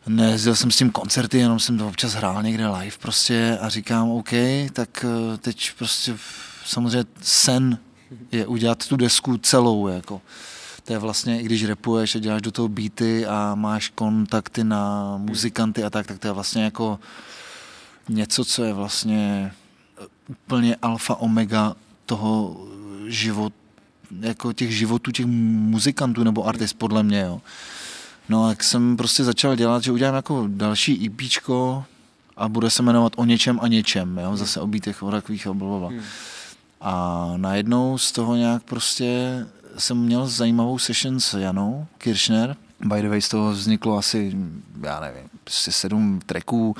Nejezdil 0.08 0.56
jsem 0.56 0.72
s 0.72 0.78
tím 0.78 0.92
koncerty, 0.92 1.38
jenom 1.38 1.60
jsem 1.60 1.78
to 1.78 1.88
občas 1.88 2.14
hrál 2.14 2.44
někde 2.44 2.68
live 2.68 2.98
prostě 3.00 3.58
a 3.62 3.70
říkám, 3.70 4.10
OK, 4.10 4.30
tak 4.74 5.06
eh, 5.06 5.38
teď 5.38 5.72
prostě 5.78 6.18
samozřejmě 6.66 7.06
sen 7.22 7.78
je 8.32 8.48
udělat 8.48 8.88
tu 8.88 8.96
desku 8.96 9.38
celou, 9.38 9.88
jako 9.88 10.22
to 10.84 10.94
je 10.94 11.00
vlastně, 11.00 11.42
i 11.42 11.44
když 11.44 11.66
repuješ 11.66 12.16
a 12.16 12.20
děláš 12.20 12.42
do 12.42 12.52
toho 12.52 12.68
beaty 12.68 13.26
a 13.26 13.56
máš 13.56 13.90
kontakty 13.90 14.64
na 14.64 15.14
muzikanty 15.18 15.84
a 15.84 15.90
tak, 15.90 16.08
tak 16.08 16.20
to 16.20 16.28
je 16.28 16.34
vlastně 16.34 16.64
jako 16.64 17.00
něco, 18.10 18.46
co 18.46 18.64
je 18.64 18.74
vlastně 18.74 19.52
úplně 20.30 20.76
alfa 20.82 21.16
omega 21.16 21.76
toho 22.06 22.58
život, 23.08 23.54
jako 24.20 24.54
těch 24.54 24.78
životů 24.78 25.12
těch 25.12 25.26
muzikantů 25.26 26.24
nebo 26.24 26.48
artist, 26.48 26.78
podle 26.78 27.04
mě, 27.04 27.22
jo. 27.22 27.42
No 28.30 28.46
a 28.46 28.50
jak 28.50 28.64
jsem 28.64 28.98
prostě 28.98 29.24
začal 29.24 29.56
dělat, 29.56 29.84
že 29.84 29.92
udělám 29.92 30.16
jako 30.16 30.46
další 30.48 31.06
EPčko 31.06 31.86
a 32.38 32.50
bude 32.50 32.70
se 32.70 32.84
jmenovat 32.84 33.14
o 33.16 33.26
něčem 33.26 33.60
a 33.62 33.68
něčem, 33.68 34.18
jo, 34.18 34.38
zase 34.38 34.60
o 34.60 34.68
bítech, 34.68 35.04
o 35.04 35.10
rakvích 35.10 35.48
a 35.48 35.54
blablabla. 35.54 35.90
Hmm. 35.90 36.02
A 36.82 37.34
najednou 37.38 37.98
z 37.98 38.12
toho 38.12 38.36
nějak 38.36 38.64
prostě 38.64 39.46
jsem 39.78 39.98
měl 39.98 40.28
zajímavou 40.28 40.80
session 40.80 41.20
s 41.20 41.40
Janou 41.40 41.86
Kirchner. 41.98 42.56
By 42.86 43.02
the 43.02 43.10
way, 43.10 43.22
z 43.22 43.30
toho 43.30 43.52
vzniklo 43.52 43.98
asi, 43.98 44.36
já 44.82 45.00
nevím, 45.00 45.30
prostě 45.44 45.72
sedm 45.72 46.22
tracků. 46.26 46.76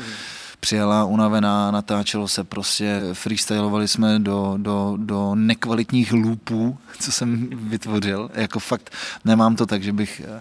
Přijela 0.60 1.06
unavená, 1.06 1.72
natáčelo 1.72 2.28
se 2.28 2.44
prostě, 2.44 3.02
freestylovali 3.14 3.88
jsme 3.88 4.20
do, 4.20 4.54
do, 4.58 4.94
do 4.98 5.36
nekvalitních 5.36 6.14
loopů, 6.14 6.78
co 7.00 7.12
jsem 7.12 7.50
vytvořil. 7.54 8.30
Jako 8.34 8.60
fakt 8.60 8.90
nemám 9.26 9.56
to 9.56 9.66
tak, 9.66 9.84
že 9.84 9.94
bych 9.94 10.22
uh, 10.26 10.40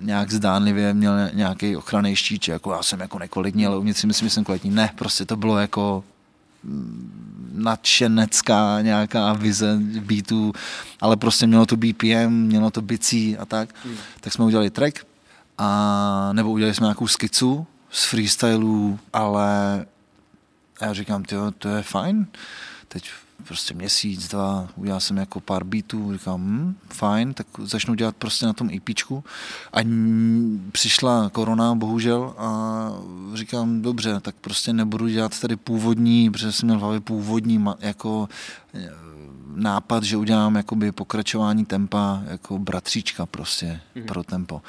nějak 0.00 0.32
zdánlivě 0.32 0.94
měl 0.94 1.14
nějaký 1.32 1.76
ochranný 1.76 2.16
štíč, 2.16 2.48
jako 2.48 2.72
já 2.72 2.82
jsem 2.82 3.00
jako 3.00 3.18
nekvalitní, 3.18 3.66
ale 3.66 3.78
uvnitř 3.78 4.00
si 4.00 4.06
myslím, 4.06 4.28
že 4.28 4.34
jsem 4.34 4.44
kvalitní. 4.44 4.70
Ne, 4.70 4.90
prostě 4.98 5.24
to 5.24 5.36
bylo 5.36 5.58
jako 5.58 6.04
nadšenecká 7.52 8.80
nějaká 8.80 9.32
vize 9.32 9.78
beatů, 10.00 10.52
ale 11.00 11.16
prostě 11.16 11.46
mělo 11.46 11.66
to 11.66 11.76
BPM, 11.76 12.28
mělo 12.28 12.70
to 12.70 12.82
bicí 12.82 13.38
a 13.38 13.44
tak. 13.44 13.74
Hmm. 13.84 13.96
Tak 14.20 14.32
jsme 14.32 14.44
udělali 14.44 14.70
track 14.70 15.06
a 15.58 16.30
nebo 16.32 16.50
udělali 16.50 16.74
jsme 16.74 16.84
nějakou 16.84 17.06
skicu 17.06 17.66
z 17.90 18.04
freestylů, 18.04 18.98
ale 19.12 19.86
já 20.80 20.92
říkám, 20.92 21.24
to 21.58 21.68
je 21.68 21.82
fajn. 21.82 22.26
Teď 22.88 23.10
prostě 23.48 23.74
měsíc, 23.74 24.28
dva, 24.28 24.68
udělal 24.76 25.00
jsem 25.00 25.16
jako 25.16 25.40
pár 25.40 25.64
beatů, 25.64 26.12
říkám, 26.12 26.40
hm, 26.40 26.76
fajn, 26.88 27.34
tak 27.34 27.46
začnu 27.58 27.94
dělat 27.94 28.16
prostě 28.16 28.46
na 28.46 28.52
tom 28.52 28.70
EPčku. 28.70 29.24
A 29.72 29.78
přišla 30.72 31.28
korona, 31.28 31.74
bohužel, 31.74 32.34
a 32.38 32.90
říkám, 33.34 33.82
dobře, 33.82 34.20
tak 34.20 34.34
prostě 34.40 34.72
nebudu 34.72 35.08
dělat 35.08 35.40
tady 35.40 35.56
původní, 35.56 36.30
protože 36.30 36.52
jsem 36.52 36.66
měl 36.66 36.78
v 36.78 36.80
hlavě 36.80 37.00
původní 37.00 37.64
jako 37.80 38.28
e, 38.74 38.88
nápad, 39.54 40.04
že 40.04 40.16
udělám 40.16 40.56
jakoby 40.56 40.92
pokračování 40.92 41.64
tempa 41.64 42.22
jako 42.26 42.58
bratříčka 42.58 43.26
prostě 43.26 43.80
mm-hmm. 43.96 44.04
pro 44.04 44.24
tempo. 44.24 44.62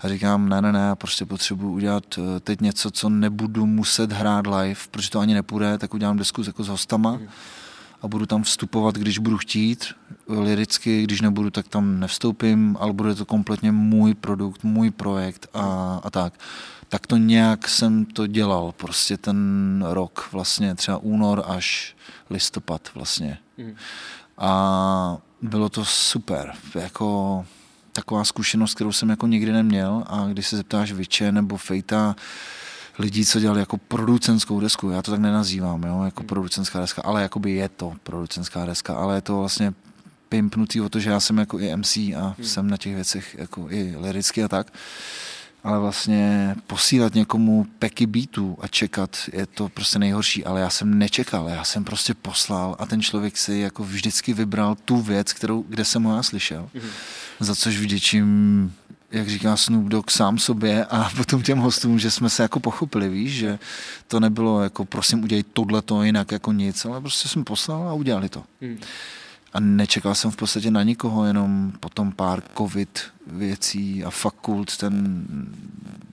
A 0.00 0.08
říkám, 0.08 0.48
ne, 0.48 0.62
ne, 0.62 0.72
ne, 0.72 0.78
já 0.78 0.96
prostě 0.96 1.26
potřebuji 1.26 1.72
udělat 1.72 2.18
e, 2.18 2.40
teď 2.40 2.60
něco, 2.60 2.90
co 2.90 3.08
nebudu 3.08 3.66
muset 3.66 4.12
hrát 4.12 4.46
live, 4.46 4.80
protože 4.90 5.10
to 5.10 5.20
ani 5.20 5.34
nepůjde, 5.34 5.78
tak 5.78 5.94
udělám 5.94 6.16
desku 6.16 6.42
jako 6.46 6.64
s 6.64 6.68
hostama. 6.68 7.16
Mm-hmm 7.16 7.28
a 8.02 8.08
budu 8.08 8.26
tam 8.26 8.42
vstupovat, 8.42 8.94
když 8.94 9.18
budu 9.18 9.38
chtít, 9.38 9.94
liricky, 10.28 11.02
když 11.02 11.20
nebudu, 11.20 11.50
tak 11.50 11.68
tam 11.68 12.00
nevstoupím, 12.00 12.76
ale 12.80 12.92
bude 12.92 13.14
to 13.14 13.26
kompletně 13.26 13.72
můj 13.72 14.14
produkt, 14.14 14.64
můj 14.64 14.90
projekt 14.90 15.46
a, 15.54 16.00
a 16.04 16.10
tak. 16.10 16.32
Tak 16.88 17.06
to 17.06 17.16
nějak 17.16 17.68
jsem 17.68 18.04
to 18.04 18.26
dělal, 18.26 18.72
prostě 18.72 19.16
ten 19.16 19.84
rok, 19.88 20.28
vlastně 20.32 20.74
třeba 20.74 20.98
únor 20.98 21.42
až 21.46 21.96
listopad 22.30 22.90
vlastně. 22.94 23.38
Mm. 23.58 23.74
A 24.38 25.18
bylo 25.42 25.68
to 25.68 25.84
super, 25.84 26.52
jako 26.74 27.46
taková 27.92 28.24
zkušenost, 28.24 28.74
kterou 28.74 28.92
jsem 28.92 29.10
jako 29.10 29.26
nikdy 29.26 29.52
neměl 29.52 30.04
a 30.06 30.26
když 30.28 30.46
se 30.46 30.56
zeptáš 30.56 30.92
Viče 30.92 31.32
nebo 31.32 31.56
Fejta, 31.56 32.16
lidí, 33.00 33.26
co 33.26 33.40
dělali 33.40 33.60
jako 33.60 33.76
producentskou 33.76 34.60
desku. 34.60 34.90
Já 34.90 35.02
to 35.02 35.10
tak 35.10 35.20
nenazývám, 35.20 35.82
jo, 35.82 36.02
jako 36.04 36.20
hmm. 36.20 36.28
producentská 36.28 36.80
deska, 36.80 37.02
ale 37.02 37.22
jakoby 37.22 37.50
je 37.50 37.68
to 37.68 37.92
producentská 38.02 38.66
deska, 38.66 38.94
ale 38.94 39.14
je 39.14 39.20
to 39.20 39.38
vlastně 39.38 39.72
pimpnutý 40.28 40.80
o 40.80 40.88
to, 40.88 41.00
že 41.00 41.10
já 41.10 41.20
jsem 41.20 41.38
jako 41.38 41.58
i 41.58 41.76
MC 41.76 41.96
a 41.96 42.34
hmm. 42.38 42.46
jsem 42.46 42.70
na 42.70 42.76
těch 42.76 42.94
věcech 42.94 43.36
jako 43.38 43.66
i 43.70 43.96
liricky 43.96 44.44
a 44.44 44.48
tak. 44.48 44.72
Ale 45.64 45.78
vlastně 45.78 46.56
posílat 46.66 47.14
někomu 47.14 47.66
peky 47.78 48.06
beatů 48.06 48.58
a 48.60 48.68
čekat 48.68 49.16
je 49.32 49.46
to 49.46 49.68
prostě 49.68 49.98
nejhorší, 49.98 50.44
ale 50.44 50.60
já 50.60 50.70
jsem 50.70 50.98
nečekal, 50.98 51.48
já 51.48 51.64
jsem 51.64 51.84
prostě 51.84 52.14
poslal 52.14 52.76
a 52.78 52.86
ten 52.86 53.02
člověk 53.02 53.36
si 53.36 53.54
jako 53.54 53.84
vždycky 53.84 54.34
vybral 54.34 54.74
tu 54.84 55.00
věc, 55.00 55.32
kterou, 55.32 55.64
kde 55.68 55.84
jsem 55.84 56.02
ho 56.02 56.16
já 56.16 56.22
slyšel. 56.22 56.68
Hmm. 56.74 56.90
Za 57.40 57.54
což 57.54 57.76
vděčím 57.76 58.72
jak 59.10 59.28
říká 59.28 59.56
Snoop 59.56 59.84
Dogg 59.84 60.10
sám 60.10 60.38
sobě 60.38 60.84
a 60.84 61.10
potom 61.16 61.42
těm 61.42 61.58
hostům, 61.58 61.98
že 61.98 62.10
jsme 62.10 62.30
se 62.30 62.42
jako 62.42 62.60
pochopili, 62.60 63.08
víš, 63.08 63.32
že 63.32 63.58
to 64.08 64.20
nebylo 64.20 64.62
jako 64.62 64.84
prosím 64.84 65.24
udělej 65.24 65.42
tohle 65.42 65.82
jinak 66.02 66.32
jako 66.32 66.52
nic, 66.52 66.84
ale 66.84 67.00
prostě 67.00 67.28
jsme 67.28 67.44
poslal 67.44 67.88
a 67.88 67.92
udělali 67.92 68.28
to. 68.28 68.42
Hmm. 68.60 68.78
A 69.52 69.60
nečekal 69.60 70.14
jsem 70.14 70.30
v 70.30 70.36
podstatě 70.36 70.70
na 70.70 70.82
nikoho, 70.82 71.24
jenom 71.24 71.72
potom 71.80 72.12
pár 72.12 72.42
covid 72.56 73.00
věcí 73.26 74.04
a 74.04 74.10
fakult, 74.10 74.76
ten, 74.76 75.24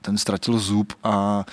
ten 0.01 0.17
ztratil 0.17 0.59
zub 0.59 0.93
a, 1.03 1.45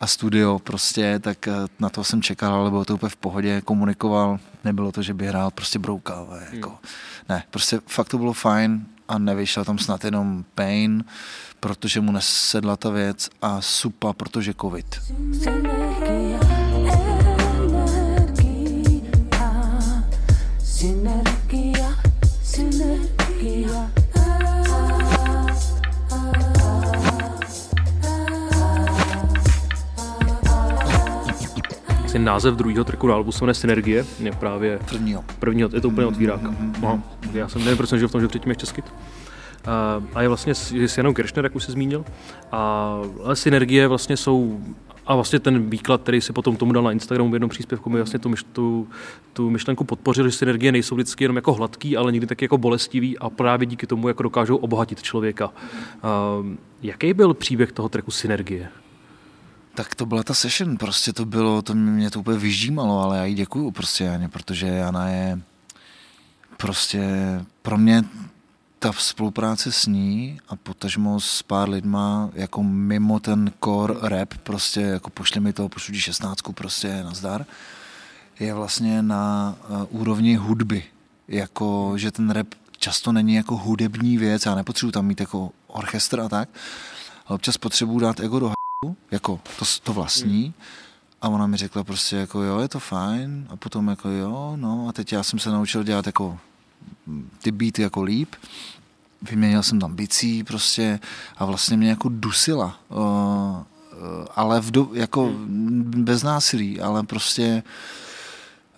a 0.00 0.06
studio 0.06 0.58
prostě, 0.58 1.18
tak 1.18 1.48
eh, 1.48 1.52
na 1.78 1.88
to 1.88 2.04
jsem 2.04 2.22
čekal, 2.22 2.54
ale 2.54 2.70
bylo 2.70 2.84
to 2.84 2.94
úplně 2.94 3.10
v 3.10 3.16
pohodě, 3.16 3.60
komunikoval, 3.60 4.38
nebylo 4.64 4.92
to, 4.92 5.02
že 5.02 5.14
by 5.14 5.26
hrál 5.26 5.50
prostě 5.50 5.78
broukal, 5.78 6.38
jako, 6.52 6.68
hmm. 6.68 6.78
ne, 7.28 7.44
prostě 7.50 7.80
fakt 7.86 8.08
to 8.08 8.18
bylo 8.18 8.32
fajn, 8.32 8.86
a 9.08 9.18
nevyšel 9.18 9.64
tam 9.64 9.78
snad 9.78 10.04
jenom 10.04 10.44
Pain, 10.54 11.04
protože 11.60 12.00
mu 12.00 12.12
nesedla 12.12 12.76
ta 12.76 12.90
věc 12.90 13.30
a 13.42 13.60
Supa, 13.60 14.12
protože 14.12 14.54
covid. 14.60 15.00
Synergia, 15.32 16.40
synergia, 20.58 21.88
synergia. 22.42 23.90
Asi 32.04 32.18
název 32.18 32.54
druhého 32.54 32.84
tracku 32.84 33.06
na 33.06 33.14
albu 33.14 33.32
se 33.32 33.44
jmenuje 33.44 33.54
Synergie, 33.54 34.06
je 34.18 34.32
právě 34.32 34.78
prvního. 34.88 35.24
Prvního, 35.38 35.70
je 35.72 35.80
to 35.80 35.88
úplně 35.88 36.06
otvírák. 36.06 36.42
Mm-hmm. 36.42 36.72
Aha, 36.82 37.02
já 37.34 37.48
jsem 37.48 37.64
nevím, 37.64 37.76
proč 37.76 37.88
jsem 37.88 37.98
žil 37.98 38.08
v 38.08 38.12
tom, 38.12 38.20
že 38.20 38.28
předtím 38.28 38.50
je 38.50 38.56
česky. 38.56 38.82
A 40.14 40.22
je 40.22 40.28
vlastně 40.28 40.54
s 40.54 40.96
Janou 40.96 41.14
Kiršner, 41.14 41.44
jak 41.44 41.56
už 41.56 41.64
jsi 41.64 41.72
zmínil. 41.72 42.04
A, 42.52 42.96
synergie 43.34 43.88
vlastně 43.88 44.16
jsou 44.16 44.60
a 45.06 45.14
vlastně 45.14 45.40
ten 45.40 45.70
výklad, 45.70 46.02
který 46.02 46.20
si 46.20 46.32
potom 46.32 46.56
tomu 46.56 46.72
dal 46.72 46.82
na 46.82 46.92
Instagramu 46.92 47.30
v 47.30 47.34
jednom 47.34 47.50
příspěvku, 47.50 47.90
mi 47.90 47.98
vlastně 47.98 48.18
tu, 48.18 48.34
tu, 48.52 48.88
tu 49.32 49.50
myšlenku 49.50 49.84
podpořil, 49.84 50.28
že 50.28 50.36
synergie 50.36 50.72
nejsou 50.72 50.94
vždycky 50.94 51.24
jenom 51.24 51.36
jako 51.36 51.52
hladký, 51.52 51.96
ale 51.96 52.12
někdy 52.12 52.26
taky 52.26 52.44
jako 52.44 52.58
bolestivý 52.58 53.18
a 53.18 53.30
právě 53.30 53.66
díky 53.66 53.86
tomu 53.86 54.08
jako 54.08 54.22
dokážou 54.22 54.56
obohatit 54.56 55.02
člověka. 55.02 55.46
Uh, 55.48 55.52
jaký 56.82 57.14
byl 57.14 57.34
příběh 57.34 57.72
toho 57.72 57.88
treku 57.88 58.10
Synergie? 58.10 58.68
Tak 59.74 59.94
to 59.94 60.06
byla 60.06 60.22
ta 60.22 60.34
session, 60.34 60.76
prostě 60.76 61.12
to 61.12 61.24
bylo, 61.24 61.62
to 61.62 61.74
mě 61.74 62.10
to 62.10 62.20
úplně 62.20 62.38
vyžímalo, 62.38 63.00
ale 63.00 63.18
já 63.18 63.24
jí 63.24 63.34
děkuju 63.34 63.70
prostě 63.70 64.04
Janě, 64.04 64.28
protože 64.28 64.66
Jana 64.66 65.08
je 65.08 65.40
prostě 66.62 67.04
pro 67.62 67.78
mě 67.78 68.04
ta 68.78 68.92
spolupráce 68.92 69.72
s 69.72 69.86
ní 69.86 70.40
a 70.48 70.56
potažmo 70.56 71.20
s 71.20 71.42
pár 71.42 71.68
lidma 71.68 72.30
jako 72.34 72.62
mimo 72.62 73.20
ten 73.20 73.52
core 73.64 73.94
rap, 74.02 74.34
prostě 74.34 74.80
jako 74.80 75.10
pošli 75.10 75.40
mi 75.40 75.52
to, 75.52 75.68
pošli 75.68 76.00
šestnáctku, 76.00 76.52
prostě 76.52 77.02
nazdar, 77.04 77.46
je 78.40 78.54
vlastně 78.54 79.02
na 79.02 79.54
uh, 79.68 80.00
úrovni 80.00 80.34
hudby. 80.34 80.84
Jako, 81.28 81.92
že 81.96 82.10
ten 82.10 82.30
rap 82.30 82.46
často 82.78 83.12
není 83.12 83.34
jako 83.34 83.56
hudební 83.56 84.18
věc, 84.18 84.46
já 84.46 84.54
nepotřebuji 84.54 84.90
tam 84.90 85.06
mít 85.06 85.20
jako 85.20 85.50
orchestr 85.66 86.20
a 86.20 86.28
tak, 86.28 86.48
ale 87.26 87.34
občas 87.34 87.56
potřebuji 87.56 87.98
dát 87.98 88.20
ego 88.20 88.40
do 88.40 88.52
jako 89.10 89.40
to, 89.58 89.64
to 89.82 89.92
vlastní. 89.92 90.54
A 91.22 91.28
ona 91.28 91.46
mi 91.46 91.56
řekla 91.56 91.84
prostě 91.84 92.16
jako 92.16 92.42
jo, 92.42 92.58
je 92.58 92.68
to 92.68 92.80
fajn. 92.80 93.46
A 93.50 93.56
potom 93.56 93.88
jako 93.88 94.08
jo, 94.08 94.52
no 94.56 94.86
a 94.88 94.92
teď 94.92 95.12
já 95.12 95.22
jsem 95.22 95.38
se 95.38 95.50
naučil 95.50 95.84
dělat 95.84 96.06
jako 96.06 96.38
ty 97.42 97.50
beaty 97.50 97.82
jako 97.82 98.02
líp. 98.02 98.34
Vyměnil 99.30 99.62
jsem 99.62 99.80
tam 99.80 99.94
bicí 99.94 100.44
prostě 100.44 101.00
a 101.36 101.44
vlastně 101.44 101.76
mě 101.76 101.88
jako 101.88 102.08
dusila. 102.08 102.78
Uh, 102.88 102.98
ale 104.34 104.60
v 104.60 104.70
do, 104.70 104.88
jako 104.92 105.30
bez 105.96 106.22
násilí, 106.22 106.80
ale 106.80 107.02
prostě 107.02 107.62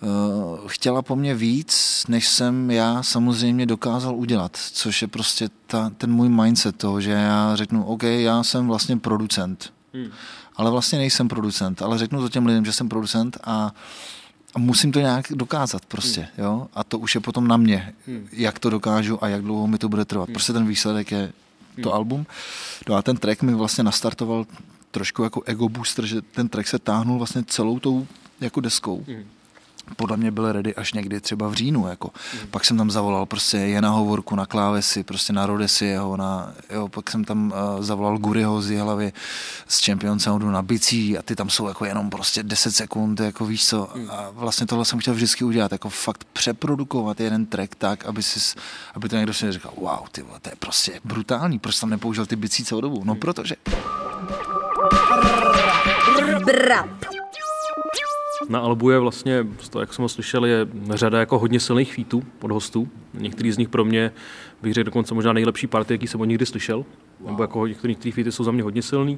uh, 0.01 0.67
chtěla 0.67 1.01
po 1.01 1.15
mně 1.15 1.35
víc, 1.35 2.03
než 2.07 2.27
jsem 2.27 2.71
já 2.71 3.03
samozřejmě 3.03 3.65
dokázal 3.65 4.15
udělat, 4.15 4.57
což 4.57 5.01
je 5.01 5.07
prostě 5.07 5.49
ta, 5.67 5.91
ten 5.97 6.11
můj 6.11 6.29
mindset 6.29 6.75
toho, 6.75 7.01
že 7.01 7.11
já 7.11 7.55
řeknu, 7.55 7.85
OK, 7.85 8.03
já 8.03 8.43
jsem 8.43 8.67
vlastně 8.67 8.97
producent, 8.97 9.73
Hmm. 9.95 10.11
Ale 10.55 10.71
vlastně 10.71 10.97
nejsem 10.97 11.27
producent, 11.27 11.81
ale 11.81 11.97
řeknu 11.97 12.21
to 12.21 12.29
těm 12.29 12.45
lidem, 12.45 12.65
že 12.65 12.73
jsem 12.73 12.89
producent 12.89 13.37
a, 13.43 13.71
a 14.55 14.59
musím 14.59 14.91
to 14.91 14.99
nějak 14.99 15.25
dokázat 15.29 15.85
prostě, 15.85 16.21
hmm. 16.21 16.45
jo? 16.45 16.67
A 16.73 16.83
to 16.83 16.99
už 16.99 17.15
je 17.15 17.21
potom 17.21 17.47
na 17.47 17.57
mě, 17.57 17.93
hmm. 18.07 18.27
jak 18.31 18.59
to 18.59 18.69
dokážu 18.69 19.23
a 19.23 19.27
jak 19.27 19.41
dlouho 19.41 19.67
mi 19.67 19.77
to 19.77 19.89
bude 19.89 20.05
trvat. 20.05 20.27
Hmm. 20.27 20.33
Prostě 20.33 20.53
ten 20.53 20.67
výsledek 20.67 21.11
je 21.11 21.33
to 21.83 21.89
hmm. 21.89 21.95
album. 21.95 22.25
No 22.89 22.95
a 22.95 23.01
ten 23.01 23.17
track 23.17 23.41
mi 23.41 23.53
vlastně 23.53 23.83
nastartoval 23.83 24.45
trošku 24.91 25.23
jako 25.23 25.41
ego 25.45 25.69
booster, 25.69 26.05
že 26.05 26.21
ten 26.21 26.49
track 26.49 26.67
se 26.67 26.79
táhnul 26.79 27.17
vlastně 27.17 27.43
celou 27.43 27.79
tou 27.79 28.07
jako 28.41 28.61
deskou. 28.61 29.03
Hmm 29.07 29.25
podle 29.95 30.17
mě 30.17 30.31
byl 30.31 30.51
ready 30.51 30.75
až 30.75 30.93
někdy 30.93 31.21
třeba 31.21 31.47
v 31.47 31.53
říjnu. 31.53 31.87
Jako. 31.87 32.11
Mm. 32.33 32.47
Pak 32.51 32.65
jsem 32.65 32.77
tam 32.77 32.91
zavolal 32.91 33.25
prostě 33.25 33.57
je 33.57 33.81
na 33.81 33.89
hovorku, 33.89 34.35
na 34.35 34.45
klávesi, 34.45 35.03
prostě 35.03 35.33
na 35.33 35.45
Rodesi 35.45 35.85
jeho, 35.85 36.17
na, 36.17 36.53
jo, 36.69 36.87
pak 36.87 37.11
jsem 37.11 37.23
tam 37.25 37.53
uh, 37.75 37.83
zavolal 37.83 38.17
Guriho 38.17 38.61
z 38.61 38.79
hlavy 38.79 39.13
z 39.67 39.85
Champion 39.85 40.19
Soundu 40.19 40.51
na 40.51 40.61
bicí 40.61 41.17
a 41.17 41.21
ty 41.21 41.35
tam 41.35 41.49
jsou 41.49 41.67
jako 41.67 41.85
jenom 41.85 42.09
prostě 42.09 42.43
10 42.43 42.71
sekund, 42.71 43.19
jako 43.19 43.45
víš 43.45 43.67
co. 43.67 43.89
Mm. 43.95 44.11
A 44.11 44.29
vlastně 44.31 44.67
tohle 44.67 44.85
jsem 44.85 44.99
chtěl 44.99 45.13
vždycky 45.13 45.43
udělat, 45.43 45.71
jako 45.71 45.89
fakt 45.89 46.23
přeprodukovat 46.33 47.19
jeden 47.19 47.45
track 47.45 47.75
tak, 47.75 48.05
aby, 48.05 48.23
si, 48.23 48.59
aby 48.93 49.09
to 49.09 49.15
někdo 49.15 49.33
si 49.33 49.51
říkal, 49.51 49.73
wow, 49.77 50.07
ty 50.11 50.25
to 50.41 50.49
je 50.49 50.55
prostě 50.59 50.99
brutální, 51.03 51.59
proč 51.59 51.79
tam 51.79 51.89
nepoužil 51.89 52.25
ty 52.25 52.35
bicí 52.35 52.63
celou 52.65 52.81
dobu? 52.81 53.01
No 53.05 53.13
mm. 53.13 53.19
protože... 53.19 53.55
Brap. 56.45 57.05
Na 58.49 58.59
albu 58.59 58.89
je 58.89 58.99
vlastně, 58.99 59.47
jak 59.79 59.93
jsem 59.93 60.03
ho 60.03 60.09
slyšel, 60.09 60.45
je 60.45 60.67
řada 60.89 61.19
jako 61.19 61.39
hodně 61.39 61.59
silných 61.59 61.95
featů 61.95 62.23
od 62.41 62.51
hostů. 62.51 62.87
Některý 63.13 63.51
z 63.51 63.57
nich 63.57 63.69
pro 63.69 63.85
mě 63.85 64.11
bych 64.65 64.73
řekl 64.73 64.85
dokonce 64.85 65.13
možná 65.13 65.33
nejlepší 65.33 65.67
party, 65.67 65.93
jaký 65.93 66.07
jsem 66.07 66.21
od 66.21 66.25
nikdy 66.25 66.45
slyšel. 66.45 66.85
Wow. 67.19 67.29
Nebo 67.29 67.43
jako 67.43 67.67
některé 67.67 67.95
ty 67.95 68.11
feety 68.11 68.31
jsou 68.31 68.43
za 68.43 68.51
mě 68.51 68.63
hodně 68.63 68.81
silný. 68.81 69.17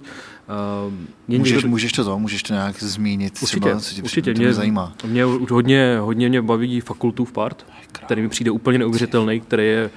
Uh, 1.27 1.37
můžeš, 1.37 1.53
někdo... 1.53 1.69
můžeš 1.69 1.91
to 1.91 2.19
můžeš 2.19 2.43
to 2.43 2.53
nějak 2.53 2.83
zmínit 2.83 3.33
určitě, 3.41 3.59
třeba, 3.59 3.79
co 3.79 3.95
tě 3.95 4.03
určitě. 4.03 4.33
Mě, 4.33 4.45
mě, 4.45 4.53
zajímá. 4.53 4.93
Mě 5.05 5.23
hodně, 5.23 5.97
hodně 5.99 6.29
mě 6.29 6.41
baví 6.41 6.81
fakultův 6.81 7.31
part, 7.31 7.65
který 7.91 8.21
mi 8.21 8.29
přijde 8.29 8.51
úplně 8.51 8.79
neuvěřitelný, 8.79 9.39
který 9.39 9.65
je, 9.67 9.89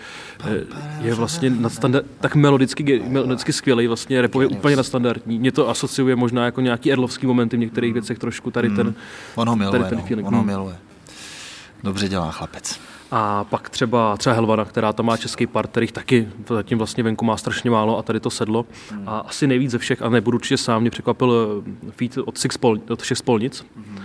je 1.01 1.15
vlastně 1.15 1.51
nadstandard, 1.51 2.07
tak 2.21 2.35
melodicky, 2.35 3.03
melodicky 3.09 3.53
skvělý, 3.53 3.87
vlastně 3.87 4.23
repově 4.23 4.49
úplně 4.49 4.77
nadstandardní. 4.77 5.39
Mě 5.39 5.53
to 5.53 5.69
asociuje 5.69 6.17
možná 6.17 6.45
jako 6.45 6.61
nějaký 6.61 6.93
erlovský 6.93 7.27
momenty 7.27 7.57
v 7.57 7.61
některých 7.61 7.93
věcech 7.93 8.19
trošku 8.19 8.51
tady 8.51 8.71
ten, 8.71 8.87
hmm. 8.87 8.95
on 9.35 9.49
ho 9.49 9.57
miluje, 9.57 9.81
tady 9.81 9.97
ten 9.97 10.05
feeling. 10.05 10.29
On 10.29 10.35
ho 10.35 10.45
miluje. 10.45 10.77
Dobře 11.83 12.09
dělá 12.09 12.31
chlapec. 12.31 12.81
A 13.11 13.45
pak 13.45 13.71
třeba, 13.71 14.17
třeba 14.17 14.35
Helvana, 14.35 14.65
která 14.65 14.93
tam 14.93 15.07
má 15.07 15.17
český 15.17 15.47
part, 15.47 15.71
kterých 15.71 15.93
taky 15.93 16.29
zatím 16.49 16.79
vlastně 16.79 17.03
venku 17.03 17.25
má 17.25 17.37
strašně 17.37 17.71
málo 17.71 17.99
a 17.99 18.03
tady 18.03 18.21
to 18.21 18.31
sedlo. 18.31 18.67
Hmm. 18.91 19.09
A 19.09 19.19
asi 19.19 19.47
nejvíc 19.47 19.71
ze 19.71 19.79
všech, 19.79 20.03
a 20.03 20.09
nebudu 20.09 20.37
určitě 20.37 20.57
sám, 20.57 20.81
mě 20.81 20.91
překvapil 20.91 21.63
eh, 21.89 21.91
feed 21.91 22.19
od, 22.19 22.39
Six 22.39 22.57
Pol, 22.57 22.79
od 22.89 23.03
všech 23.03 23.19
spolnic. 23.19 23.65
Hmm 23.77 24.01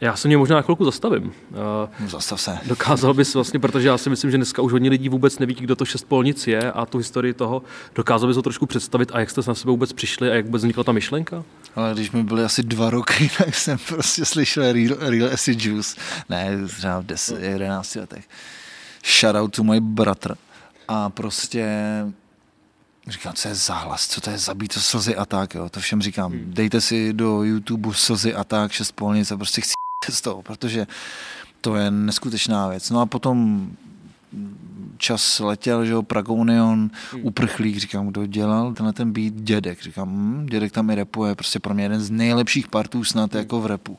já 0.00 0.16
se 0.16 0.28
mě 0.28 0.36
možná 0.36 0.56
na 0.56 0.62
chvilku 0.62 0.84
zastavím. 0.84 1.32
No, 1.50 1.88
zastav 2.06 2.40
se. 2.40 2.58
Dokázal 2.66 3.14
bys 3.14 3.34
vlastně, 3.34 3.60
protože 3.60 3.88
já 3.88 3.98
si 3.98 4.10
myslím, 4.10 4.30
že 4.30 4.36
dneska 4.36 4.62
už 4.62 4.72
hodně 4.72 4.90
lidí 4.90 5.08
vůbec 5.08 5.38
neví, 5.38 5.54
kdo 5.54 5.76
to 5.76 5.84
šest 5.84 6.04
polnic 6.04 6.46
je 6.46 6.72
a 6.72 6.86
tu 6.86 6.98
historii 6.98 7.34
toho. 7.34 7.62
Dokázal 7.94 8.28
bys 8.28 8.34
to 8.34 8.42
trošku 8.42 8.66
představit 8.66 9.10
a 9.12 9.20
jak 9.20 9.30
jste 9.30 9.40
na 9.46 9.54
sebe 9.54 9.70
vůbec 9.70 9.92
přišli 9.92 10.30
a 10.30 10.34
jak 10.34 10.44
vůbec 10.44 10.62
vznikla 10.62 10.84
ta 10.84 10.92
myšlenka? 10.92 11.44
Ale 11.76 11.94
když 11.94 12.10
mi 12.10 12.22
byly 12.22 12.44
asi 12.44 12.62
dva 12.62 12.90
roky, 12.90 13.30
tak 13.38 13.54
jsem 13.54 13.78
prostě 13.88 14.24
slyšel 14.24 14.72
Real, 14.72 14.96
real 15.00 15.32
Acid 15.32 15.64
Juice. 15.64 16.00
Ne, 16.28 16.66
třeba 16.66 17.00
v 17.00 17.06
10, 17.06 17.42
11 17.42 17.94
letech. 17.94 18.28
Shout 19.20 19.36
out 19.36 19.56
to 19.56 19.64
my 19.64 19.80
brother. 19.80 20.36
A 20.88 21.10
prostě 21.10 21.66
Říkám, 23.08 23.32
co 23.32 23.48
je 23.48 23.54
záhlas, 23.54 24.08
co 24.08 24.20
to 24.20 24.30
je 24.30 24.38
zabít, 24.38 24.74
to 24.74 24.80
slzy 24.80 25.16
a 25.16 25.24
tak, 25.24 25.54
jo. 25.54 25.68
To 25.68 25.80
všem 25.80 26.02
říkám, 26.02 26.32
hmm. 26.32 26.44
dejte 26.46 26.80
si 26.80 27.12
do 27.12 27.42
YouTube 27.42 27.94
slzy 27.94 28.34
a 28.34 28.44
tak, 28.44 28.72
šest 28.72 28.92
polnic 28.92 29.32
a 29.32 29.36
prostě 29.36 29.60
chci 29.60 29.72
z 30.10 30.20
toho, 30.20 30.42
protože 30.42 30.86
to 31.60 31.76
je 31.76 31.90
neskutečná 31.90 32.68
věc. 32.68 32.90
No 32.90 33.00
a 33.00 33.06
potom 33.06 33.70
čas 34.96 35.40
letěl, 35.40 35.84
že 35.84 35.92
jo, 35.92 36.02
Pragonion, 36.02 36.90
hmm. 37.12 37.20
uprchlík, 37.24 37.76
říkám, 37.76 38.06
kdo 38.06 38.26
dělal 38.26 38.74
tenhle 38.74 38.92
ten 38.92 39.12
beat, 39.12 39.34
dědek, 39.34 39.82
říkám, 39.82 40.08
hm, 40.08 40.46
dědek 40.46 40.72
tam 40.72 40.90
i 40.90 40.94
repuje, 40.94 41.34
prostě 41.34 41.58
pro 41.58 41.74
mě 41.74 41.84
jeden 41.84 42.00
z 42.00 42.10
nejlepších 42.10 42.68
partů 42.68 43.04
snad 43.04 43.32
hmm. 43.32 43.38
jako 43.38 43.60
v 43.60 43.66
repu. 43.66 43.98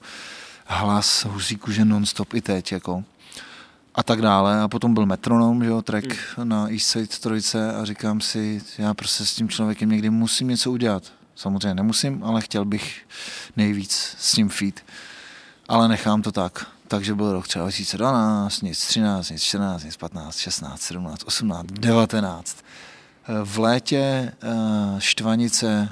Hlas 0.65 1.25
husíku, 1.25 1.71
že 1.71 1.85
non-stop 1.85 2.33
i 2.33 2.41
teď, 2.41 2.71
jako 2.71 3.03
a 3.95 4.03
tak 4.03 4.21
dále. 4.21 4.61
A 4.61 4.67
potom 4.67 4.93
byl 4.93 5.05
metronom, 5.05 5.63
že 5.63 5.69
jo, 5.69 5.81
track 5.81 6.05
hmm. 6.37 6.49
na 6.49 6.69
East 6.69 6.87
Side 6.87 7.07
trojce 7.07 7.73
a 7.73 7.85
říkám 7.85 8.21
si, 8.21 8.61
já 8.77 8.93
prostě 8.93 9.25
s 9.25 9.35
tím 9.35 9.49
člověkem 9.49 9.89
někdy 9.89 10.09
musím 10.09 10.47
něco 10.47 10.71
udělat. 10.71 11.03
Samozřejmě 11.35 11.73
nemusím, 11.73 12.23
ale 12.23 12.41
chtěl 12.41 12.65
bych 12.65 13.01
nejvíc 13.57 14.15
s 14.19 14.35
ním 14.35 14.49
feed. 14.49 14.83
Ale 15.69 15.87
nechám 15.87 16.21
to 16.21 16.31
tak. 16.31 16.67
Takže 16.87 17.15
byl 17.15 17.33
rok 17.33 17.47
třeba 17.47 17.65
2012, 17.65 18.61
nic 18.61 18.87
13, 18.87 19.29
nic 19.29 19.43
14, 19.43 19.83
nic 19.83 19.97
15, 19.97 20.37
16, 20.37 20.81
17, 20.81 21.23
18, 21.23 21.65
19. 21.65 22.57
V 23.43 23.59
létě 23.59 23.97
eh, 23.97 24.55
Štvanice, 24.97 25.89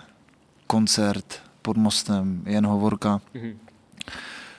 koncert 0.67 1.41
pod 1.61 1.77
mostem, 1.77 2.43
jen 2.45 2.67
hovorka 2.67 3.21
mm-hmm. 3.35 3.55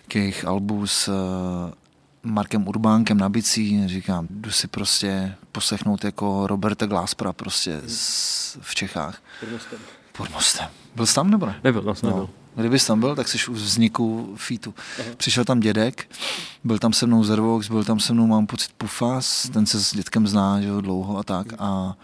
k 0.09 0.17
jejich 0.17 0.45
albu 0.45 0.87
s 0.87 1.09
eh, 1.09 1.75
Markem 2.23 2.69
Urbánkem 2.69 3.19
na 3.19 3.29
bicí, 3.29 3.89
říkám, 3.89 4.27
jdu 4.31 4.51
si 4.51 4.69
prostě 4.69 5.35
poslechnout 5.53 6.05
jako 6.05 6.47
Roberta 6.47 6.87
Glaspera 6.87 7.33
prostě 7.33 7.81
z, 7.87 8.59
v 8.61 8.75
Čechách. 8.75 9.23
Pod 9.41 9.51
mostem. 9.51 9.79
Pod 10.13 10.31
mostem. 10.31 10.69
Byl 10.95 11.07
jsi 11.07 11.15
tam 11.15 11.31
nebo 11.31 11.47
ne? 11.47 11.61
Nebyl, 11.65 11.83
vlastně 11.83 12.11
no. 12.11 12.17
nebyl. 12.17 12.35
Kdybys 12.59 12.87
tam 12.87 13.01
byl, 13.01 13.17
tak 13.17 13.29
jsi 13.29 13.39
už 13.51 13.61
vzniku. 13.61 14.37
Aha. 14.51 14.73
Přišel 15.17 15.45
tam 15.45 15.61
dědek, 15.61 16.17
byl 16.65 16.79
tam 16.79 16.93
se 16.93 17.07
mnou 17.07 17.25
Zervox, 17.25 17.69
byl 17.69 17.85
tam 17.85 18.01
se 18.01 18.13
mnou, 18.13 18.27
mám 18.27 18.47
pocit, 18.47 18.73
Pufas, 18.79 19.49
ten 19.53 19.67
se 19.67 19.85
s 19.85 19.95
dětkem 19.95 20.29
zná, 20.29 20.61
že 20.61 20.69
jo, 20.69 20.81
dlouho 20.81 21.19
a 21.19 21.23
tak. 21.23 21.47
A 21.59 21.97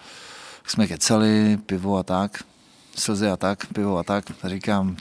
jsme 0.66 0.86
keceli, 0.86 1.58
pivo 1.66 1.96
a 1.96 2.02
tak, 2.02 2.44
slzy 2.96 3.28
a 3.28 3.36
tak, 3.36 3.66
pivo 3.66 3.98
a 3.98 4.02
tak. 4.02 4.24
A 4.42 4.48
říkám, 4.48 4.96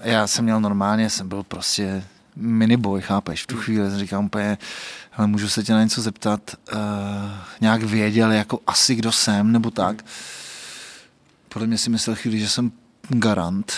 já 0.00 0.26
jsem 0.26 0.44
měl 0.44 0.60
normálně, 0.60 1.10
jsem 1.10 1.28
byl 1.28 1.42
prostě 1.42 2.04
miniboy, 2.36 3.02
chápeš? 3.02 3.42
V 3.42 3.46
tu 3.46 3.56
chvíli 3.56 3.98
říkal 3.98 4.24
úplně, 4.24 4.58
ale 5.16 5.26
můžu 5.26 5.48
se 5.48 5.62
tě 5.62 5.72
na 5.72 5.82
něco 5.82 6.02
zeptat, 6.02 6.40
uh, 6.72 6.78
nějak 7.60 7.82
věděl, 7.82 8.32
jako 8.32 8.60
asi 8.66 8.94
kdo 8.94 9.12
jsem, 9.12 9.52
nebo 9.52 9.70
tak. 9.70 10.04
Podle 11.48 11.66
mě 11.66 11.78
si 11.78 11.90
myslel 11.90 12.16
chvíli, 12.16 12.40
že 12.40 12.48
jsem 12.48 12.72
garant, 13.08 13.72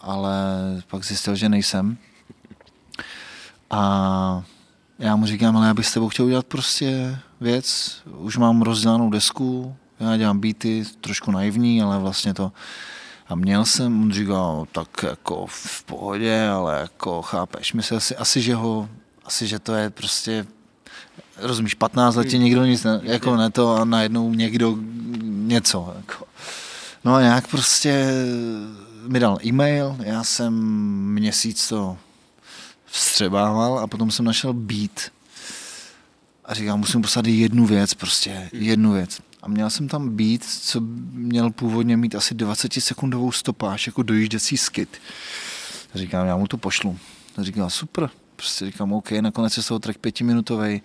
ale 0.00 0.36
pak 0.88 1.04
zjistil, 1.04 1.36
že 1.36 1.48
nejsem. 1.48 1.96
A 3.70 4.42
já 4.98 5.16
mu 5.16 5.26
říkám, 5.26 5.56
ale 5.56 5.66
já 5.66 5.74
bych 5.74 5.86
s 5.86 5.92
tebou 5.92 6.08
chtěl 6.08 6.26
udělat 6.26 6.46
prostě 6.46 7.18
věc, 7.40 7.96
už 8.18 8.36
mám 8.36 8.62
rozdělanou 8.62 9.10
desku, 9.10 9.76
já 10.00 10.16
dělám 10.16 10.40
beaty, 10.40 10.84
trošku 11.00 11.30
naivní, 11.30 11.82
ale 11.82 11.98
vlastně 11.98 12.34
to 12.34 12.52
a 13.28 13.34
měl 13.34 13.64
jsem, 13.64 14.02
on 14.02 14.12
říkal, 14.12 14.66
tak 14.72 14.88
jako 15.02 15.46
v 15.46 15.84
pohodě, 15.84 16.48
ale 16.48 16.80
jako 16.80 17.22
chápeš, 17.22 17.72
myslel 17.72 18.00
si 18.00 18.16
asi, 18.16 18.42
že 18.42 18.54
ho, 18.54 18.88
asi, 19.24 19.46
že 19.46 19.58
to 19.58 19.74
je 19.74 19.90
prostě, 19.90 20.46
rozumíš, 21.36 21.74
15 21.74 22.16
let 22.16 22.32
hmm. 22.32 22.44
někdo 22.44 22.64
nic, 22.64 22.84
ne, 22.84 23.00
jako 23.02 23.36
ne 23.36 23.50
to 23.50 23.76
a 23.76 23.84
najednou 23.84 24.34
někdo 24.34 24.78
něco. 25.22 25.94
Jako. 25.96 26.24
No 27.04 27.14
a 27.14 27.20
nějak 27.20 27.48
prostě 27.48 28.12
mi 29.08 29.20
dal 29.20 29.38
e-mail, 29.44 29.96
já 30.00 30.24
jsem 30.24 30.54
měsíc 31.14 31.68
to 31.68 31.96
vstřebával 32.86 33.78
a 33.78 33.86
potom 33.86 34.10
jsem 34.10 34.24
našel 34.24 34.52
beat 34.52 35.10
a 36.44 36.54
říkám, 36.54 36.78
musím 36.78 37.02
poslat 37.02 37.26
jednu 37.26 37.66
věc, 37.66 37.94
prostě 37.94 38.50
jednu 38.52 38.92
věc. 38.92 39.20
A 39.42 39.48
měl 39.48 39.70
jsem 39.70 39.88
tam 39.88 40.16
být, 40.16 40.44
co 40.44 40.80
měl 41.12 41.50
původně 41.50 41.96
mít 41.96 42.14
asi 42.14 42.34
20 42.34 42.72
sekundovou 42.72 43.32
stopáž, 43.32 43.86
jako 43.86 44.02
dojížděcí 44.02 44.56
skit. 44.56 44.98
A 45.94 45.98
říkám, 45.98 46.26
já 46.26 46.36
mu 46.36 46.46
to 46.46 46.56
pošlu. 46.56 46.98
A 47.36 47.42
říkám, 47.42 47.70
super. 47.70 48.10
Prostě 48.36 48.66
říkám, 48.66 48.92
OK, 48.92 49.10
nakonec 49.10 49.56
je 49.56 49.62
z 49.62 49.66
toho 49.66 49.78
track 49.78 49.98
pětiminutový. 49.98 50.82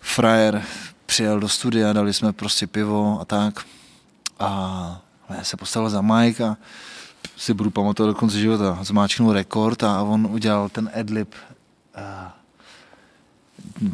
Frajer 0.00 0.62
přijel 1.06 1.40
do 1.40 1.48
studia, 1.48 1.92
dali 1.92 2.14
jsme 2.14 2.32
prostě 2.32 2.66
pivo 2.66 3.20
a 3.20 3.24
tak. 3.24 3.66
A 4.38 5.02
já 5.34 5.44
se 5.44 5.56
postavil 5.56 5.90
za 5.90 6.00
Mike 6.00 6.44
a 6.44 6.56
si 7.36 7.54
budu 7.54 7.70
pamatovat 7.70 8.14
do 8.14 8.20
konce 8.20 8.38
života. 8.38 8.78
Zmáčknul 8.82 9.32
rekord 9.32 9.82
a 9.82 10.02
on 10.02 10.26
udělal 10.30 10.68
ten 10.68 10.90
adlib. 11.00 11.34
A 11.94 12.36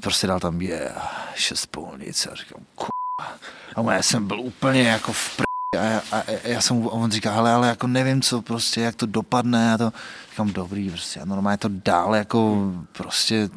prostě 0.00 0.26
dal 0.26 0.40
tam 0.40 0.60
je 0.60 0.68
yeah, 0.68 1.32
šest 1.34 1.66
půlnic 1.66 2.26
a 2.26 2.34
říkám, 2.34 2.60
a 3.76 3.92
já 3.92 4.02
jsem 4.02 4.26
byl 4.26 4.40
úplně 4.40 4.82
jako 4.82 5.12
v 5.12 5.36
pr... 5.36 5.51
A 5.78 5.84
já, 5.84 6.02
a 6.12 6.22
já 6.44 6.60
jsem, 6.60 6.86
on 6.86 7.10
říká, 7.10 7.34
ale, 7.34 7.52
ale 7.52 7.68
jako 7.68 7.86
nevím, 7.86 8.22
co 8.22 8.42
prostě, 8.42 8.80
jak 8.80 8.94
to 8.94 9.06
dopadne. 9.06 9.74
A 9.74 9.78
to, 9.78 9.92
říkám, 10.30 10.52
dobrý, 10.52 10.90
prostě. 10.90 11.20
A 11.20 11.24
normálně 11.24 11.58
to 11.58 11.68
dál 11.84 12.16
jako 12.16 12.72
prostě 12.92 13.50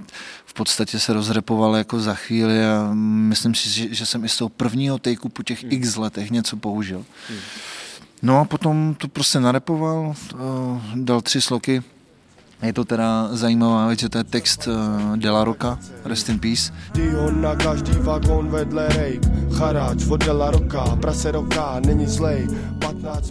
v 0.45 0.53
podstatě 0.53 0.99
se 0.99 1.13
rozrepoval 1.13 1.75
jako 1.75 1.99
za 1.99 2.15
chvíli 2.15 2.65
a 2.65 2.89
myslím 2.93 3.55
si, 3.55 3.69
že, 3.69 3.95
že 3.95 4.05
jsem 4.05 4.25
i 4.25 4.29
z 4.29 4.37
toho 4.37 4.49
prvního 4.49 4.97
takeu 4.97 5.29
po 5.29 5.43
těch 5.43 5.63
x 5.63 5.95
letech 5.95 6.31
něco 6.31 6.57
použil. 6.57 7.05
No 8.21 8.39
a 8.39 8.45
potom 8.45 8.95
to 8.97 9.07
prostě 9.07 9.39
narepoval, 9.39 10.15
dal 10.95 11.21
tři 11.21 11.41
sloky, 11.41 11.83
je 12.61 12.73
to 12.73 12.85
teda 12.85 13.29
zajímavá 13.31 13.87
věc, 13.87 13.99
že 13.99 14.09
to 14.09 14.17
je 14.17 14.23
text 14.23 14.67
uh, 14.67 15.17
Dela 15.17 15.43
Roka, 15.43 15.79
Rest 16.05 16.29
in 16.29 16.39
Peace. 16.39 16.73
na 17.31 17.55
každý 17.55 17.91
vagón 17.91 18.49
vedle 18.49 18.87
rejk, 18.87 19.21
charáč 19.57 20.07
od 20.09 20.25
Dela 20.25 20.51
Roka, 20.51 20.95
prase 21.01 21.31
roka, 21.31 21.79
není 21.85 22.05
zlej. 22.07 22.47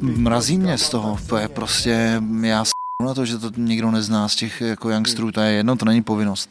Mrazí 0.00 0.58
mě 0.58 0.78
z 0.78 0.88
toho, 0.88 1.18
to 1.26 1.36
je 1.36 1.48
prostě, 1.48 2.22
já 2.40 2.64
s 2.64 2.70
na 3.02 3.14
to, 3.14 3.24
že 3.24 3.38
to 3.38 3.50
nikdo 3.56 3.90
nezná 3.90 4.28
z 4.28 4.36
těch 4.36 4.60
jako 4.60 4.90
youngsterů, 4.90 5.32
to 5.32 5.40
je 5.40 5.52
jedno, 5.52 5.76
to 5.76 5.84
není 5.84 6.02
povinnost. 6.02 6.50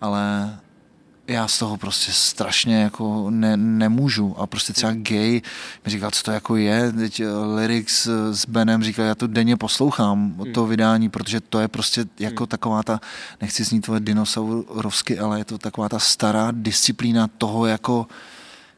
Ale 0.00 0.54
já 1.28 1.48
z 1.48 1.58
toho 1.58 1.76
prostě 1.76 2.12
strašně 2.12 2.82
jako 2.82 3.30
ne, 3.30 3.56
nemůžu. 3.56 4.34
A 4.38 4.46
prostě 4.46 4.72
třeba 4.72 4.92
gay 4.92 5.42
mi 5.84 5.90
říkal, 5.90 6.10
co 6.10 6.22
to 6.22 6.30
jako 6.30 6.56
je, 6.56 6.92
teď 6.92 7.20
eh, 7.20 7.26
lyrics 7.28 8.06
eh, 8.06 8.34
s 8.34 8.46
Benem 8.46 8.82
říkal, 8.82 9.04
já 9.04 9.14
to 9.14 9.26
denně 9.26 9.56
poslouchám 9.56 10.34
od 10.38 10.48
toho 10.54 10.66
vydání, 10.66 11.08
protože 11.08 11.40
to 11.40 11.60
je 11.60 11.68
prostě 11.68 12.04
jako 12.18 12.46
taková 12.46 12.82
ta, 12.82 13.00
nechci 13.40 13.64
znít 13.64 13.80
tvoje 13.80 14.00
dinosaurovsky, 14.00 15.18
ale 15.18 15.38
je 15.38 15.44
to 15.44 15.58
taková 15.58 15.88
ta 15.88 15.98
stará 15.98 16.48
disciplína 16.52 17.28
toho 17.38 17.66
jako 17.66 18.06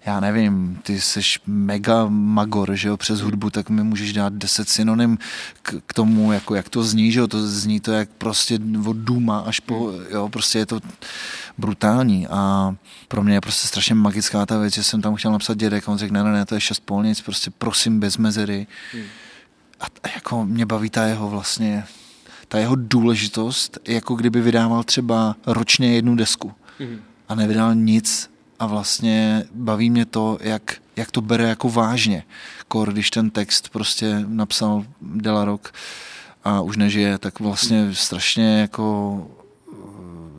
já 0.07 0.21
nevím, 0.21 0.81
ty 0.83 1.01
jsi 1.01 1.21
mega 1.47 2.07
magor, 2.09 2.75
že 2.75 2.89
jo, 2.89 2.97
přes 2.97 3.21
hudbu, 3.21 3.51
tak 3.51 3.71
mi 3.71 3.83
můžeš 3.83 4.13
dát 4.13 4.33
deset 4.33 4.69
synonym 4.69 5.19
k, 5.63 5.75
k 5.87 5.93
tomu, 5.93 6.33
jako 6.33 6.55
jak 6.55 6.69
to 6.69 6.83
zní, 6.83 7.13
že 7.13 7.21
jo, 7.21 7.27
to 7.27 7.49
zní 7.49 7.81
to 7.81 7.93
jak 7.93 8.09
prostě 8.09 8.59
od 8.87 8.97
důma 8.97 9.41
až 9.41 9.61
po, 9.61 9.93
jo, 10.11 10.29
prostě 10.29 10.59
je 10.59 10.67
to 10.67 10.81
brutální 11.59 12.27
a 12.27 12.75
pro 13.09 13.23
mě 13.23 13.35
je 13.35 13.41
prostě 13.41 13.69
strašně 13.69 13.95
magická 13.95 14.47
ta 14.47 14.59
věc, 14.59 14.75
že 14.75 14.85
jsem 14.85 15.03
tam 15.03 15.15
chtěl 15.15 15.33
napsat 15.33 15.59
dědek 15.59 15.89
a 15.89 15.93
on 15.93 15.99
řekl, 15.99 16.15
ne, 16.15 16.25
ne, 16.25 16.33
ne, 16.33 16.47
to 16.47 16.55
je 16.55 16.61
šest 16.61 16.81
polnic, 16.81 17.21
prostě 17.21 17.51
prosím 17.51 18.01
bez 18.01 18.17
mezery. 18.17 18.67
Hmm. 18.93 19.05
A, 19.81 19.85
a 19.85 20.09
jako 20.15 20.45
mě 20.45 20.67
baví 20.67 20.91
ta 20.91 21.07
jeho 21.07 21.31
vlastně, 21.31 21.85
ta 22.49 22.59
jeho 22.59 22.77
důležitost, 22.77 23.79
jako 23.89 24.15
kdyby 24.15 24.41
vydával 24.41 24.85
třeba 24.85 25.37
ročně 25.47 25.95
jednu 25.95 26.17
desku 26.17 26.53
hmm. 26.79 26.99
a 27.29 27.35
nevydal 27.35 27.75
nic 27.75 28.34
a 28.65 28.67
vlastně 28.67 29.45
baví 29.55 29.91
mě 29.91 30.05
to, 30.05 30.39
jak, 30.41 30.75
jak 30.97 31.11
to 31.11 31.21
bere 31.21 31.49
jako 31.49 31.69
vážně. 31.69 32.25
Kor, 32.69 32.93
když 32.93 33.11
ten 33.11 33.31
text 33.31 33.69
prostě 33.69 34.25
napsal 34.29 34.85
Delarok 35.01 35.73
a 36.45 36.61
už 36.61 36.77
nežije, 36.77 37.19
tak 37.19 37.41
vlastně 37.41 37.95
strašně 37.95 38.61
jako 38.61 39.27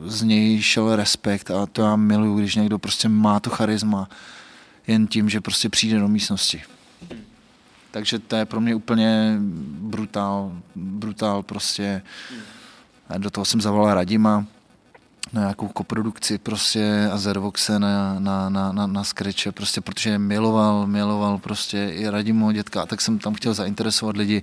z 0.04 0.22
něj 0.22 0.62
šel 0.62 0.96
respekt 0.96 1.50
a 1.50 1.66
to 1.66 1.82
já 1.82 1.96
miluju, 1.96 2.38
když 2.38 2.54
někdo 2.54 2.78
prostě 2.78 3.08
má 3.08 3.40
to 3.40 3.50
charisma 3.50 4.08
jen 4.86 5.06
tím, 5.06 5.28
že 5.28 5.40
prostě 5.40 5.68
přijde 5.68 5.98
do 5.98 6.08
místnosti. 6.08 6.62
Takže 7.90 8.18
to 8.18 8.36
je 8.36 8.44
pro 8.44 8.60
mě 8.60 8.74
úplně 8.74 9.36
brutál, 9.80 10.52
brutál 10.74 11.42
prostě. 11.42 12.02
A 13.08 13.18
do 13.18 13.30
toho 13.30 13.44
jsem 13.44 13.60
zavolal 13.60 13.94
Radima 13.94 14.46
na 15.32 15.40
nějakou 15.40 15.68
koprodukci 15.68 16.38
prostě 16.38 17.10
a 17.12 17.18
Zervoxe 17.18 17.78
na, 17.78 18.18
na, 18.18 18.48
na, 18.48 18.72
na, 18.72 18.86
na 18.86 19.04
skreče, 19.04 19.52
prostě 19.52 19.80
protože 19.80 20.18
miloval, 20.18 20.86
miloval 20.86 21.38
prostě 21.38 21.90
i 21.94 22.08
Radimu 22.08 22.50
dětka 22.50 22.82
a 22.82 22.86
tak 22.86 23.00
jsem 23.00 23.18
tam 23.18 23.34
chtěl 23.34 23.54
zainteresovat 23.54 24.16
lidi, 24.16 24.42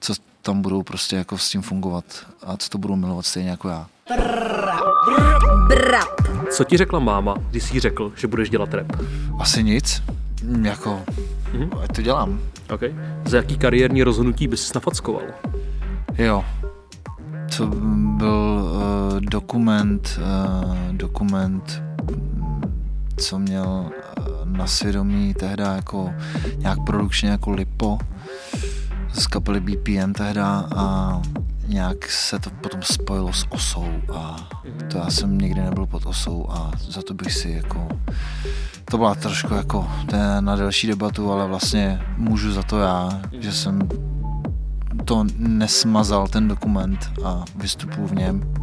co 0.00 0.14
tam 0.42 0.62
budou 0.62 0.82
prostě 0.82 1.16
jako 1.16 1.38
s 1.38 1.50
tím 1.50 1.62
fungovat 1.62 2.04
a 2.46 2.56
co 2.56 2.68
to 2.68 2.78
budou 2.78 2.96
milovat 2.96 3.26
stejně 3.26 3.50
jako 3.50 3.68
já. 3.68 3.86
Brap. 5.68 6.28
Co 6.50 6.64
ti 6.64 6.76
řekla 6.76 6.98
máma, 6.98 7.34
když 7.50 7.62
jsi 7.62 7.80
řekl, 7.80 8.12
že 8.16 8.26
budeš 8.26 8.50
dělat 8.50 8.74
rap? 8.74 8.86
Asi 9.40 9.64
nic. 9.64 10.02
Jako, 10.62 11.02
mm-hmm. 11.52 11.80
ať 11.82 11.96
to 11.96 12.02
dělám. 12.02 12.40
Okay. 12.70 12.94
Za 13.24 13.36
jaký 13.36 13.58
kariérní 13.58 14.02
rozhodnutí 14.02 14.48
bys 14.48 14.74
nafackoval? 14.74 15.22
Jo. 16.18 16.44
To 17.56 17.66
byl 18.16 18.57
dokument, 19.28 20.18
uh, 20.18 20.74
dokument, 20.92 21.82
co 23.16 23.38
měl 23.38 23.68
uh, 23.68 24.24
na 24.44 24.66
svědomí 24.66 25.34
tehdy 25.34 25.62
jako 25.62 26.14
nějak 26.58 26.78
produkčně 26.86 27.30
jako 27.30 27.50
Lipo 27.50 27.98
z 29.12 29.26
kapely 29.26 29.60
BPM 29.60 30.12
tehda 30.12 30.68
a 30.76 31.20
nějak 31.66 32.10
se 32.10 32.38
to 32.38 32.50
potom 32.50 32.82
spojilo 32.82 33.32
s 33.32 33.46
osou 33.50 33.88
a 34.14 34.48
to 34.90 34.98
já 34.98 35.10
jsem 35.10 35.38
nikdy 35.38 35.60
nebyl 35.60 35.86
pod 35.86 36.06
osou 36.06 36.46
a 36.50 36.70
za 36.78 37.02
to 37.02 37.14
bych 37.14 37.32
si 37.32 37.50
jako 37.50 37.88
to 38.90 38.98
byla 38.98 39.14
trošku 39.14 39.54
jako 39.54 39.88
to 40.06 40.16
je 40.16 40.40
na 40.40 40.56
delší 40.56 40.86
debatu, 40.86 41.32
ale 41.32 41.46
vlastně 41.46 42.02
můžu 42.16 42.52
za 42.52 42.62
to 42.62 42.78
já, 42.78 43.20
že 43.32 43.52
jsem 43.52 43.88
to 45.04 45.24
nesmazal 45.36 46.28
ten 46.28 46.48
dokument 46.48 46.98
a 47.24 47.44
vystupuji 47.56 48.06
v 48.06 48.14
něm. 48.14 48.54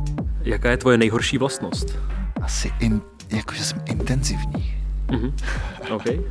Jaká 0.45 0.71
je 0.71 0.77
tvoje 0.77 0.97
nejhorší 0.97 1.37
vlastnost? 1.37 1.99
Asi 2.41 2.71
in, 2.79 3.01
jako, 3.31 3.55
že 3.55 3.63
jsem 3.63 3.81
intenzivní. 3.85 4.75
Mm-hmm. 5.07 5.33
Okay. 5.95 6.21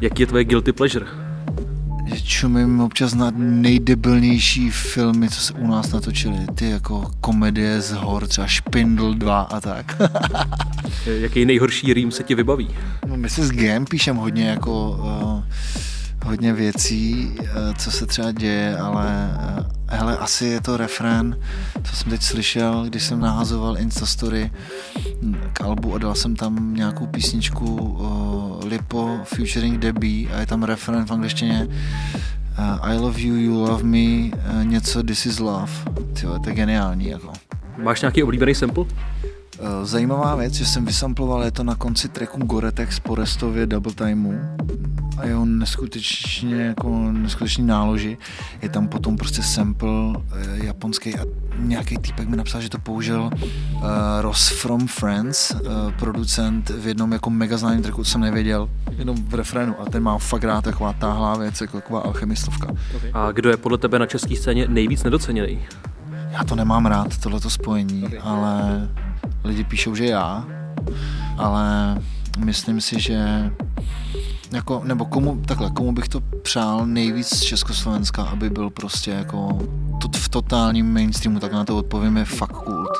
Jaký 0.00 0.22
je 0.22 0.26
tvoje 0.26 0.44
guilty 0.44 0.72
pleasure? 0.72 1.06
že 2.14 2.22
čumím 2.22 2.80
občas 2.80 3.14
na 3.14 3.32
nejdebilnější 3.36 4.70
filmy, 4.70 5.28
co 5.28 5.40
se 5.40 5.52
u 5.52 5.66
nás 5.66 5.92
natočily. 5.92 6.38
Ty 6.54 6.70
jako 6.70 7.10
komedie 7.20 7.80
z 7.80 7.92
hor, 7.92 8.26
třeba 8.26 8.46
Špindl 8.46 9.14
2 9.14 9.40
a 9.40 9.60
tak. 9.60 9.96
Jaký 11.06 11.44
nejhorší 11.44 11.94
rým 11.94 12.10
se 12.10 12.22
ti 12.22 12.34
vybaví? 12.34 12.68
No, 13.06 13.16
my 13.16 13.30
si 13.30 13.42
s 13.42 13.50
Gem 13.50 13.84
píšem 13.84 14.16
hodně 14.16 14.48
jako 14.48 14.90
uh, 14.90 15.42
hodně 16.24 16.52
věcí, 16.52 17.32
uh, 17.40 17.46
co 17.78 17.90
se 17.90 18.06
třeba 18.06 18.32
děje, 18.32 18.76
ale 18.76 19.30
uh, 19.58 19.65
hele, 19.96 20.18
asi 20.18 20.46
je 20.46 20.60
to 20.60 20.76
refrén, 20.76 21.38
co 21.84 21.96
jsem 21.96 22.10
teď 22.10 22.22
slyšel, 22.22 22.84
když 22.88 23.02
jsem 23.02 23.20
nahazoval 23.20 23.78
Instastory 23.78 24.50
k 25.52 25.60
albu 25.60 25.94
a 25.94 25.98
dal 25.98 26.14
jsem 26.14 26.36
tam 26.36 26.74
nějakou 26.74 27.06
písničku 27.06 27.74
uh, 27.74 28.64
Lipo 28.64 29.20
featuring 29.24 29.78
Debbie 29.78 30.28
a 30.34 30.40
je 30.40 30.46
tam 30.46 30.62
refrén 30.62 31.06
v 31.06 31.10
angličtině 31.10 31.68
uh, 32.58 32.78
I 32.80 32.98
love 32.98 33.20
you, 33.20 33.34
you 33.36 33.60
love 33.60 33.82
me, 33.82 33.96
uh, 33.98 34.64
něco 34.64 35.02
This 35.02 35.26
is 35.26 35.38
love. 35.38 35.72
Tyjo, 36.20 36.38
to 36.38 36.48
je 36.48 36.54
geniální. 36.54 37.08
Jako. 37.08 37.32
Máš 37.78 38.00
nějaký 38.00 38.22
oblíbený 38.22 38.54
sample? 38.54 38.84
Zajímavá 39.82 40.34
věc, 40.34 40.54
že 40.54 40.66
jsem 40.66 40.84
vysamploval, 40.84 41.44
je 41.44 41.50
to 41.50 41.64
na 41.64 41.74
konci 41.74 42.08
tracku 42.08 42.44
Goretex 42.44 43.00
po 43.00 43.14
restově 43.14 43.66
Double 43.66 43.92
Timeu 43.92 44.34
a 45.18 45.26
jeho 45.26 45.44
neskutečně 45.44 46.62
jako 46.62 47.12
neskutečný 47.12 47.66
náloži. 47.66 48.18
Je 48.62 48.68
tam 48.68 48.88
potom 48.88 49.16
prostě 49.16 49.42
sample 49.42 49.88
uh, 49.90 50.14
japonský 50.54 51.14
a 51.14 51.24
nějaký 51.58 51.98
týpek 51.98 52.28
mi 52.28 52.36
napsal, 52.36 52.60
že 52.60 52.68
to 52.68 52.78
použil 52.78 53.30
uh, 53.74 53.82
Ross 54.20 54.48
from 54.48 54.86
Friends, 54.86 55.50
uh, 55.50 55.60
producent 55.98 56.70
v 56.70 56.86
jednom 56.86 57.12
jako 57.12 57.30
mega 57.30 57.56
známém 57.56 57.82
tracku, 57.82 58.04
co 58.04 58.10
jsem 58.10 58.20
nevěděl, 58.20 58.70
jenom 58.98 59.16
v 59.28 59.34
refrénu 59.34 59.80
a 59.80 59.84
ten 59.84 60.02
má 60.02 60.18
fakt 60.18 60.44
rád 60.44 60.64
taková 60.64 60.92
táhlá 60.92 61.36
věc, 61.36 61.60
jako 61.60 61.76
taková 61.76 62.00
alchemistovka. 62.00 62.68
A 63.14 63.32
kdo 63.32 63.50
je 63.50 63.56
podle 63.56 63.78
tebe 63.78 63.98
na 63.98 64.06
české 64.06 64.36
scéně 64.36 64.68
nejvíc 64.68 65.02
nedoceněný? 65.02 65.58
Já 66.30 66.44
to 66.44 66.54
nemám 66.54 66.86
rád, 66.86 67.18
tohleto 67.18 67.50
spojení, 67.50 68.04
okay. 68.04 68.18
ale 68.22 68.88
lidi 69.46 69.64
píšou, 69.64 69.94
že 69.94 70.06
já, 70.06 70.46
ale 71.38 71.96
myslím 72.38 72.80
si, 72.80 73.00
že 73.00 73.50
jako, 74.52 74.80
nebo 74.84 75.04
komu, 75.04 75.42
takhle, 75.46 75.70
komu 75.70 75.92
bych 75.92 76.08
to 76.08 76.20
přál 76.20 76.86
nejvíc 76.86 77.26
z 77.26 77.40
Československa, 77.40 78.22
aby 78.22 78.50
byl 78.50 78.70
prostě 78.70 79.10
jako 79.10 79.58
to, 80.02 80.18
v 80.18 80.28
totálním 80.28 80.94
mainstreamu, 80.94 81.40
tak 81.40 81.52
na 81.52 81.64
to 81.64 81.76
odpovím 81.76 82.16
je 82.16 82.24
fakt 82.24 82.52
kult. 82.52 82.90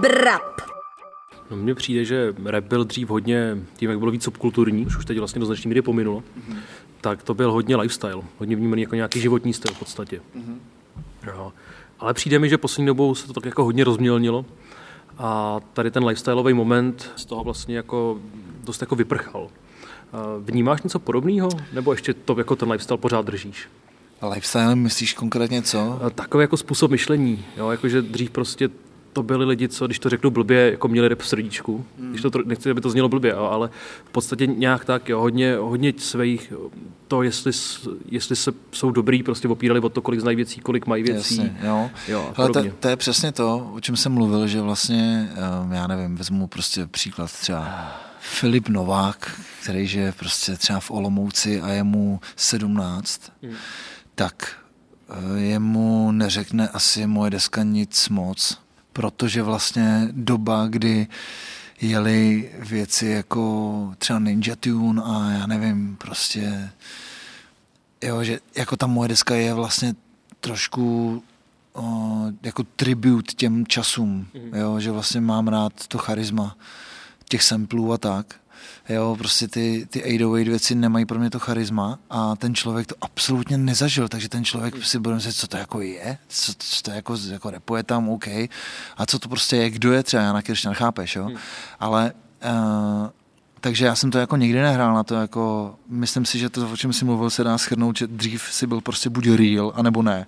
Brap. 0.00 0.60
No 1.50 1.56
mně 1.56 1.74
přijde, 1.74 2.04
že 2.04 2.34
rap 2.44 2.64
byl 2.64 2.84
dřív 2.84 3.08
hodně, 3.08 3.56
tím 3.76 3.90
jak 3.90 3.98
bylo 3.98 4.10
víc 4.10 4.22
subkulturní, 4.22 4.86
už, 4.86 4.96
už 4.96 5.04
teď 5.04 5.18
vlastně 5.18 5.40
do 5.40 5.46
značné 5.46 5.68
míry 5.68 5.82
pominulo, 5.82 6.20
mm-hmm. 6.20 6.56
tak 7.00 7.22
to 7.22 7.34
byl 7.34 7.52
hodně 7.52 7.76
lifestyle, 7.76 8.22
hodně 8.38 8.56
vnímaný 8.56 8.82
jako 8.82 8.94
nějaký 8.94 9.20
životní 9.20 9.52
styl 9.52 9.74
v 9.74 9.78
podstatě. 9.78 10.20
Mm-hmm. 10.36 10.56
Jo. 11.26 11.52
Ale 12.00 12.14
přijde 12.14 12.38
mi, 12.38 12.48
že 12.48 12.58
poslední 12.58 12.86
dobou 12.86 13.14
se 13.14 13.26
to 13.26 13.32
tak 13.32 13.44
jako 13.44 13.64
hodně 13.64 13.84
rozmělnilo 13.84 14.44
a 15.22 15.60
tady 15.72 15.90
ten 15.90 16.04
lifestyleový 16.04 16.54
moment 16.54 17.12
z 17.16 17.24
toho 17.24 17.44
vlastně 17.44 17.76
jako 17.76 18.18
dost 18.64 18.80
jako 18.80 18.96
vyprchal. 18.96 19.48
Vnímáš 20.40 20.82
něco 20.82 20.98
podobného, 20.98 21.48
nebo 21.72 21.92
ještě 21.92 22.14
to 22.14 22.34
jako 22.38 22.56
ten 22.56 22.70
lifestyle 22.70 22.98
pořád 22.98 23.26
držíš? 23.26 23.68
Lifestyle 24.30 24.76
myslíš 24.76 25.14
konkrétně 25.14 25.62
co? 25.62 26.00
Takový 26.14 26.42
jako 26.42 26.56
způsob 26.56 26.90
myšlení, 26.90 27.44
jo, 27.56 27.70
jakože 27.70 28.02
dřív 28.02 28.30
prostě 28.30 28.68
to 29.12 29.22
byli 29.22 29.44
lidi, 29.44 29.68
co, 29.68 29.86
když 29.86 29.98
to 29.98 30.08
řeknu 30.08 30.30
blbě, 30.30 30.70
jako 30.70 30.88
měli 30.88 31.08
rep 31.08 31.20
v 31.20 31.28
srdíčku. 31.28 31.84
Hmm. 31.98 32.10
Když 32.10 32.22
to, 32.22 32.30
nechci, 32.44 32.70
aby 32.70 32.80
to 32.80 32.90
znělo 32.90 33.08
blbě, 33.08 33.30
jo, 33.30 33.44
ale 33.44 33.70
v 34.04 34.10
podstatě 34.12 34.46
nějak 34.46 34.84
tak, 34.84 35.08
jo, 35.08 35.20
hodně, 35.20 35.56
hodně 35.56 35.92
svých, 35.98 36.52
to, 37.08 37.22
jestli, 37.22 37.52
jestli 38.08 38.36
se, 38.36 38.52
jsou 38.72 38.90
dobrý, 38.90 39.22
prostě 39.22 39.48
opírali 39.48 39.80
o 39.80 39.88
to, 39.88 40.02
kolik 40.02 40.20
znají 40.20 40.36
věcí, 40.36 40.60
kolik 40.60 40.86
mají 40.86 41.02
věcí. 41.02 41.36
Jasně, 41.36 41.58
jo. 41.62 41.90
jo 42.08 42.32
ale 42.36 42.50
to, 42.50 42.62
to, 42.80 42.88
je 42.88 42.96
přesně 42.96 43.32
to, 43.32 43.70
o 43.74 43.80
čem 43.80 43.96
jsem 43.96 44.12
mluvil, 44.12 44.46
že 44.46 44.60
vlastně, 44.60 45.30
um, 45.64 45.72
já 45.72 45.86
nevím, 45.86 46.16
vezmu 46.16 46.46
prostě 46.46 46.86
příklad 46.86 47.32
třeba 47.32 47.92
Filip 48.20 48.68
Novák, 48.68 49.40
který 49.62 49.86
žije 49.86 50.12
prostě 50.12 50.56
třeba 50.56 50.80
v 50.80 50.90
Olomouci 50.90 51.60
a 51.60 51.68
je 51.68 51.82
mu 51.82 52.20
17, 52.36 53.32
hmm. 53.42 53.54
tak 54.14 54.56
eh, 55.08 55.40
jemu 55.40 56.12
neřekne 56.12 56.68
asi 56.68 57.06
moje 57.06 57.30
deska 57.30 57.62
nic 57.62 58.08
moc, 58.08 58.58
protože 58.92 59.42
vlastně 59.42 60.08
doba, 60.12 60.66
kdy 60.66 61.06
jeli 61.80 62.50
věci 62.58 63.06
jako 63.06 63.94
třeba 63.98 64.18
Ninja 64.18 64.56
Tune 64.56 65.02
a 65.04 65.30
já 65.30 65.46
nevím, 65.46 65.96
prostě 65.96 66.70
jo, 68.02 68.24
že 68.24 68.40
jako 68.56 68.76
ta 68.76 68.86
moje 68.86 69.08
deska 69.08 69.34
je 69.34 69.54
vlastně 69.54 69.94
trošku 70.40 71.22
o, 71.72 72.22
jako 72.42 72.62
tribut 72.62 73.34
těm 73.34 73.66
časům, 73.66 74.26
mm. 74.34 74.54
jo, 74.54 74.80
že 74.80 74.90
vlastně 74.90 75.20
mám 75.20 75.48
rád 75.48 75.86
to 75.88 75.98
charisma 75.98 76.56
těch 77.28 77.42
samplů 77.42 77.92
a 77.92 77.98
tak. 77.98 78.39
Jo, 78.88 79.16
prostě 79.18 79.48
ty, 79.48 79.86
ty 79.90 80.02
808 80.02 80.44
věci 80.44 80.74
nemají 80.74 81.06
pro 81.06 81.18
mě 81.18 81.30
to 81.30 81.38
charisma 81.38 81.98
a 82.10 82.36
ten 82.36 82.54
člověk 82.54 82.86
to 82.86 82.94
absolutně 83.00 83.58
nezažil, 83.58 84.08
takže 84.08 84.28
ten 84.28 84.44
člověk 84.44 84.84
si 84.84 84.98
bude 84.98 85.14
myslet, 85.14 85.32
co 85.32 85.46
to 85.46 85.56
jako 85.56 85.80
je, 85.80 86.18
co, 86.28 86.52
co 86.58 86.82
to 86.82 86.90
jako, 86.90 87.16
jako 87.30 87.50
repuje 87.50 87.82
tam, 87.82 88.08
OK, 88.08 88.28
a 88.96 89.06
co 89.06 89.18
to 89.18 89.28
prostě 89.28 89.56
je, 89.56 89.70
kdo 89.70 89.92
je 89.92 90.02
třeba 90.02 90.22
Jana 90.22 90.42
Kiršťan, 90.42 90.74
chápeš, 90.74 91.16
jo? 91.16 91.24
Hmm. 91.24 91.36
Ale 91.80 92.12
uh, 92.44 93.08
takže 93.60 93.86
já 93.86 93.94
jsem 93.94 94.10
to 94.10 94.18
jako 94.18 94.36
nikdy 94.36 94.60
nehrál 94.60 94.94
na 94.94 95.02
to, 95.02 95.14
jako, 95.14 95.74
myslím 95.88 96.24
si, 96.24 96.38
že 96.38 96.48
to, 96.48 96.70
o 96.72 96.76
čem 96.76 96.92
si 96.92 97.04
mluvil, 97.04 97.30
se 97.30 97.44
dá 97.44 97.58
schrnout, 97.58 97.96
že 97.96 98.06
dřív 98.06 98.42
si 98.42 98.66
byl 98.66 98.80
prostě 98.80 99.10
buď 99.10 99.28
real, 99.28 99.72
anebo 99.76 100.02
ne. 100.02 100.26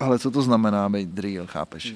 Ale 0.00 0.18
co 0.18 0.30
to 0.30 0.42
znamená 0.42 0.88
být 0.88 1.18
real, 1.18 1.46
chápeš? 1.46 1.94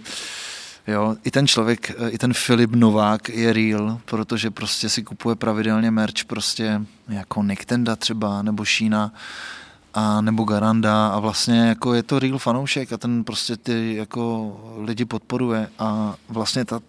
Jo, 0.89 1.17
i 1.25 1.31
ten 1.31 1.47
člověk, 1.47 1.93
i 2.09 2.19
ten 2.19 2.35
Filip 2.35 2.71
Novák 2.75 3.29
je 3.29 3.53
real, 3.53 4.01
protože 4.05 4.51
prostě 4.51 4.89
si 4.89 5.03
kupuje 5.03 5.37
pravidelně 5.37 5.91
merch 5.91 6.25
prostě 6.27 6.81
jako 7.09 7.43
Nintendo 7.43 7.97
třeba, 7.97 8.43
nebo 8.43 8.65
Šína, 8.65 9.13
a 9.95 10.21
nebo 10.21 10.45
Garanda 10.45 11.09
a 11.09 11.19
vlastně 11.19 11.59
jako 11.61 11.95
je 11.95 12.03
to 12.03 12.19
real 12.19 12.39
fanoušek 12.39 12.93
a 12.93 12.99
ten 12.99 13.25
prostě 13.25 13.57
ty 13.57 13.95
jako 13.95 14.57
lidi 14.79 15.05
podporuje 15.05 15.69
a 15.79 16.15
vlastně 16.29 16.65
ta, 16.65 16.81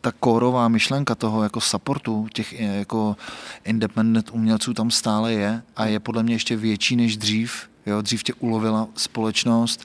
ta 0.00 0.12
kórová 0.20 0.68
myšlenka 0.68 1.14
toho 1.14 1.42
jako 1.42 1.60
supportu 1.60 2.28
těch 2.32 2.60
jako 2.60 3.16
independent 3.64 4.30
umělců 4.32 4.74
tam 4.74 4.90
stále 4.90 5.32
je 5.32 5.62
a 5.76 5.86
je 5.86 6.00
podle 6.00 6.22
mě 6.22 6.34
ještě 6.34 6.56
větší 6.56 6.96
než 6.96 7.16
dřív. 7.16 7.70
Jo, 7.86 8.02
dřív 8.02 8.22
tě 8.22 8.34
ulovila 8.34 8.88
společnost 8.96 9.84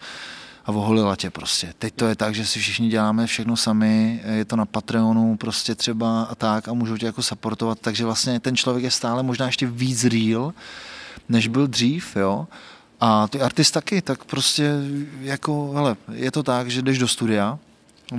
a 0.66 0.72
oholila 0.72 1.16
tě 1.16 1.30
prostě. 1.30 1.74
Teď 1.80 1.94
to 1.94 2.06
je 2.06 2.16
tak, 2.16 2.36
že 2.36 2.46
si 2.46 2.60
všichni 2.60 2.90
děláme 2.90 3.28
všechno 3.28 3.58
sami, 3.58 4.22
je 4.26 4.46
to 4.46 4.56
na 4.56 4.66
Patreonu 4.66 5.38
prostě 5.38 5.76
třeba 5.76 6.24
a 6.24 6.36
tak 6.36 6.68
a 6.68 6.74
můžou 6.74 6.98
tě 6.98 7.06
jako 7.06 7.24
supportovat, 7.24 7.80
takže 7.80 8.06
vlastně 8.06 8.40
ten 8.40 8.56
člověk 8.56 8.84
je 8.84 8.92
stále 8.92 9.24
možná 9.24 9.46
ještě 9.46 9.68
víc 9.68 10.04
real, 10.04 10.54
než 11.30 11.48
byl 11.48 11.68
dřív, 11.68 12.16
jo. 12.16 12.48
A 13.00 13.28
ty 13.28 13.42
artist 13.42 13.74
taky, 13.74 14.02
tak 14.02 14.26
prostě 14.26 14.72
jako, 15.22 15.72
hele, 15.76 15.96
je 16.12 16.32
to 16.32 16.44
tak, 16.44 16.70
že 16.70 16.82
jdeš 16.82 16.98
do 16.98 17.08
studia, 17.08 17.60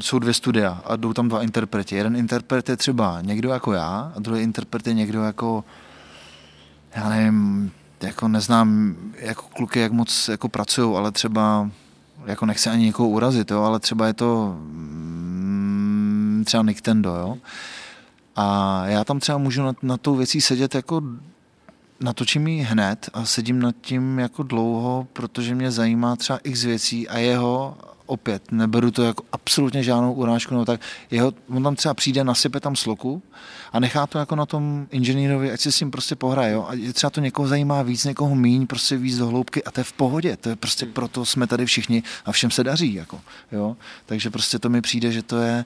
jsou 0.00 0.18
dvě 0.18 0.34
studia 0.34 0.82
a 0.84 0.96
jdou 0.96 1.12
tam 1.12 1.28
dva 1.28 1.42
interpreti. 1.42 1.96
Jeden 1.96 2.16
interpret 2.16 2.68
je 2.68 2.76
třeba 2.76 3.20
někdo 3.20 3.50
jako 3.50 3.72
já 3.72 4.12
a 4.16 4.20
druhý 4.20 4.42
interpret 4.42 4.86
je 4.86 4.94
někdo 4.94 5.22
jako, 5.22 5.64
já 6.96 7.08
nevím, 7.08 7.72
jako 8.00 8.28
neznám 8.28 8.96
jako 9.18 9.42
kluky, 9.42 9.80
jak 9.80 9.92
moc 9.92 10.28
jako 10.28 10.48
pracují, 10.48 10.96
ale 10.96 11.12
třeba 11.12 11.70
jako 12.26 12.46
nechci 12.46 12.70
ani 12.70 12.84
někoho 12.84 13.08
urazit, 13.08 13.50
jo, 13.50 13.62
ale 13.62 13.80
třeba 13.80 14.06
je 14.06 14.12
to 14.12 14.56
mm, 14.58 16.42
třeba 16.46 16.62
Nintendo, 16.62 17.16
jo. 17.16 17.38
A 18.36 18.82
já 18.86 19.04
tam 19.04 19.20
třeba 19.20 19.38
můžu 19.38 19.62
na, 19.62 19.72
na 19.82 19.96
tou 19.96 20.16
věcí 20.16 20.40
sedět 20.40 20.74
jako 20.74 21.02
natočím 22.00 22.48
ji 22.48 22.62
hned 22.62 23.10
a 23.14 23.24
sedím 23.24 23.58
nad 23.58 23.74
tím 23.80 24.18
jako 24.18 24.42
dlouho, 24.42 25.06
protože 25.12 25.54
mě 25.54 25.70
zajímá 25.70 26.16
třeba 26.16 26.38
x 26.44 26.64
věcí 26.64 27.08
a 27.08 27.18
jeho 27.18 27.76
opět, 28.06 28.52
neberu 28.52 28.90
to 28.90 29.02
jako 29.02 29.24
absolutně 29.32 29.82
žádnou 29.82 30.12
urážku, 30.12 30.54
no 30.54 30.64
tak 30.64 30.80
jeho, 31.10 31.32
on 31.48 31.62
tam 31.62 31.76
třeba 31.76 31.94
přijde, 31.94 32.24
nasype 32.24 32.60
tam 32.60 32.76
sloku 32.76 33.22
a 33.72 33.80
nechá 33.80 34.06
to 34.06 34.18
jako 34.18 34.36
na 34.36 34.46
tom 34.46 34.86
inženýrovi, 34.90 35.52
ať 35.52 35.60
si 35.60 35.72
s 35.72 35.78
tím 35.78 35.90
prostě 35.90 36.16
pohraje, 36.16 36.52
jo? 36.52 36.66
a 36.68 36.92
třeba 36.92 37.10
to 37.10 37.20
někoho 37.20 37.48
zajímá 37.48 37.82
víc, 37.82 38.04
někoho 38.04 38.34
míň, 38.34 38.66
prostě 38.66 38.96
víc 38.96 39.18
do 39.18 39.26
hloubky 39.26 39.64
a 39.64 39.70
to 39.70 39.80
je 39.80 39.84
v 39.84 39.92
pohodě, 39.92 40.36
to 40.36 40.48
je 40.48 40.56
prostě 40.56 40.86
proto 40.86 41.24
jsme 41.24 41.46
tady 41.46 41.66
všichni 41.66 42.02
a 42.24 42.32
všem 42.32 42.50
se 42.50 42.64
daří, 42.64 42.94
jako, 42.94 43.20
jo? 43.52 43.76
takže 44.06 44.30
prostě 44.30 44.58
to 44.58 44.68
mi 44.68 44.80
přijde, 44.80 45.12
že 45.12 45.22
to 45.22 45.36
je 45.36 45.64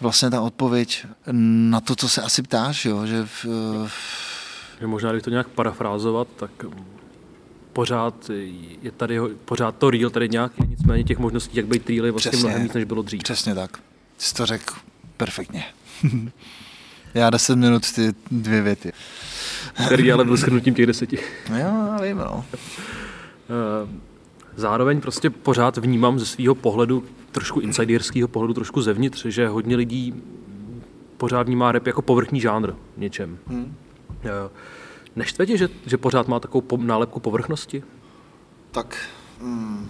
vlastně 0.00 0.30
ta 0.30 0.40
odpověď 0.40 1.06
na 1.32 1.80
to, 1.80 1.96
co 1.96 2.08
se 2.08 2.22
asi 2.22 2.42
ptáš, 2.42 2.84
jo? 2.84 3.06
že 3.06 3.26
v, 3.26 3.46
že 4.80 4.86
možná, 4.86 5.12
když 5.12 5.22
to 5.22 5.30
nějak 5.30 5.48
parafrázovat, 5.48 6.28
tak 6.36 6.50
pořád 7.72 8.30
je 8.82 8.90
tady 8.90 9.20
pořád 9.44 9.76
to 9.76 9.90
real 9.90 10.10
tady 10.10 10.28
nějaký, 10.28 10.67
nicméně 10.88 11.04
těch 11.04 11.18
možností, 11.18 11.56
jak 11.56 11.66
být 11.66 11.90
je 11.90 12.10
vlastně 12.12 12.30
Přesně. 12.30 12.48
mnohem 12.48 12.62
víc, 12.62 12.72
než 12.72 12.84
bylo 12.84 13.02
dřív. 13.02 13.22
Přesně 13.22 13.54
tak. 13.54 13.78
Jsi 14.18 14.34
to 14.34 14.46
řekl 14.46 14.74
perfektně. 15.16 15.64
Já 17.14 17.30
deset 17.30 17.56
minut 17.56 17.92
ty 17.92 18.14
dvě 18.30 18.62
věty. 18.62 18.92
Který 19.86 20.12
ale 20.12 20.24
byl 20.24 20.36
shrnutím 20.36 20.74
těch 20.74 20.86
deseti. 20.86 21.18
No 21.50 21.58
jo, 21.60 21.96
vím, 22.02 22.16
no. 22.18 22.44
Eh, 22.54 23.88
zároveň 24.56 25.00
prostě 25.00 25.30
pořád 25.30 25.76
vnímám 25.76 26.18
ze 26.18 26.26
svého 26.26 26.54
pohledu, 26.54 27.04
trošku 27.32 27.60
insiderského 27.60 28.28
pohledu, 28.28 28.54
trošku 28.54 28.82
zevnitř, 28.82 29.26
že 29.26 29.48
hodně 29.48 29.76
lidí 29.76 30.14
pořád 31.16 31.42
vnímá 31.42 31.72
rap 31.72 31.86
jako 31.86 32.02
povrchní 32.02 32.40
žánr 32.40 32.72
něčem. 32.96 33.38
Hmm. 33.46 33.74
Neštve 35.16 35.46
tě, 35.46 35.56
že, 35.56 35.68
že 35.86 35.96
pořád 35.96 36.28
má 36.28 36.40
takovou 36.40 36.76
nálepku 36.76 37.20
povrchnosti? 37.20 37.82
Tak... 38.70 39.08
Hmm. 39.40 39.88